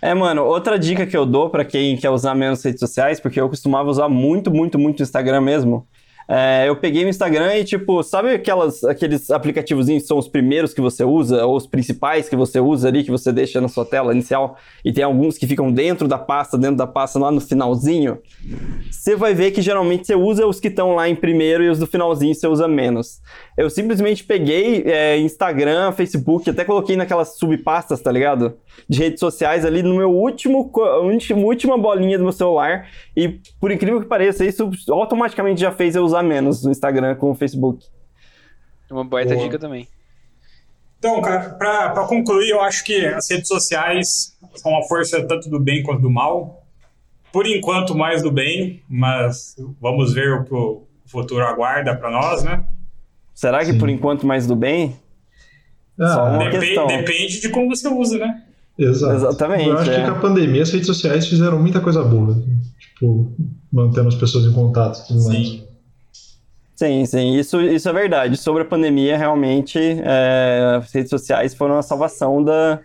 [0.00, 3.40] É, mano, outra dica que eu dou para quem quer usar menos redes sociais, porque
[3.40, 5.86] eu costumava usar muito, muito, muito Instagram mesmo,
[6.28, 10.74] é, eu peguei o Instagram e, tipo, sabe aquelas, aqueles aplicativos que são os primeiros
[10.74, 13.84] que você usa, ou os principais que você usa ali, que você deixa na sua
[13.84, 17.40] tela inicial, e tem alguns que ficam dentro da pasta, dentro da pasta lá no
[17.40, 18.18] finalzinho?
[18.90, 21.78] Você vai ver que geralmente você usa os que estão lá em primeiro e os
[21.78, 23.20] do finalzinho você usa menos.
[23.56, 28.54] Eu simplesmente peguei é, Instagram, Facebook, até coloquei naquelas subpastas, tá ligado?
[28.88, 30.70] De redes sociais ali no meu último,
[31.36, 36.02] última bolinha do meu celular, e por incrível que pareça, isso automaticamente já fez eu
[36.02, 37.84] usar usar menos o Instagram com o Facebook.
[38.90, 39.44] Uma baita Boa.
[39.44, 39.88] dica também.
[40.98, 45.60] Então, cara, para concluir, eu acho que as redes sociais são uma força tanto do
[45.60, 46.64] bem quanto do mal.
[47.32, 52.42] Por enquanto, mais do bem, mas vamos ver o que o futuro aguarda para nós,
[52.42, 52.64] né?
[53.34, 53.78] Será que Sim.
[53.78, 54.96] por enquanto mais do bem?
[56.00, 56.86] Ah, Só uma depende, questão.
[56.86, 58.42] depende de como você usa, né?
[58.78, 59.14] Exato.
[59.14, 59.68] Exatamente.
[59.68, 59.96] Eu acho é.
[59.96, 62.42] que com a pandemia as redes sociais fizeram muita coisa boa.
[62.78, 63.32] Tipo,
[63.70, 64.96] mantendo as pessoas em contato.
[64.96, 65.26] Sim.
[65.26, 65.65] Mais.
[66.76, 68.36] Sim, sim, isso, isso é verdade.
[68.36, 72.80] Sobre a pandemia, realmente, é, as redes sociais foram a salvação da,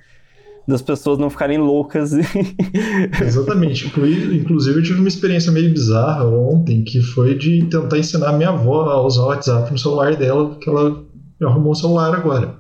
[0.66, 2.14] das pessoas não ficarem loucas.
[3.22, 3.88] Exatamente.
[3.88, 8.84] Inclusive, eu tive uma experiência meio bizarra ontem, que foi de tentar ensinar minha avó
[8.84, 11.04] a usar o WhatsApp no celular dela, porque ela
[11.44, 12.56] arrumou um celular agora.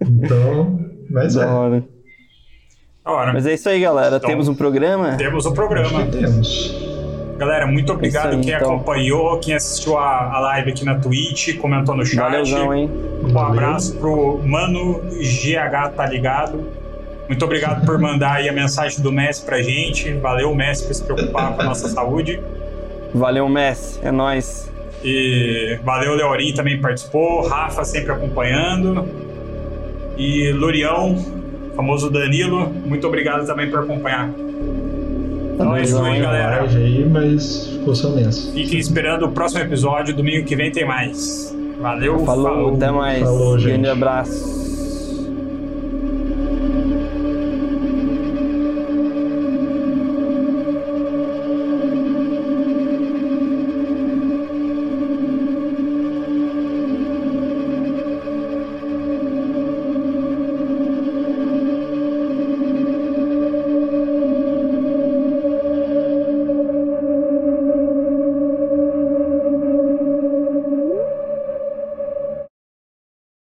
[0.00, 0.80] Então,
[1.10, 1.44] mas é.
[1.46, 3.34] Hora.
[3.34, 4.16] Mas é isso aí, galera.
[4.16, 5.16] Então, temos um programa?
[5.16, 5.98] Temos um programa.
[5.98, 6.93] Acho que temos.
[7.36, 8.74] Galera, muito obrigado aí, quem então.
[8.74, 12.16] acompanhou, quem assistiu a, a live aqui na Twitch, comentou no chat.
[12.16, 12.90] Valeuzão, hein?
[13.22, 16.64] Um abraço pro Mano GH, tá ligado?
[17.28, 20.12] Muito obrigado por mandar aí a mensagem do Messi pra gente.
[20.14, 22.40] Valeu, Messi, por se preocupar com a nossa saúde.
[23.14, 23.98] Valeu, Messi.
[24.02, 24.70] É nóis.
[25.02, 27.46] E valeu, Leorim também participou.
[27.46, 29.08] Rafa sempre acompanhando.
[30.16, 31.16] E Lurião,
[31.74, 34.30] famoso Danilo, muito obrigado também por acompanhar.
[35.54, 36.62] Então é isso aí, galera.
[36.64, 38.52] Aí, mas ficou só nessa.
[38.52, 40.14] Fiquem esperando o próximo episódio.
[40.14, 41.54] Domingo que vem tem mais.
[41.80, 42.44] Valeu, falou.
[42.44, 42.74] falou.
[42.74, 43.20] Até mais.
[43.20, 43.72] Falou, gente.
[43.72, 44.73] Grande abraço.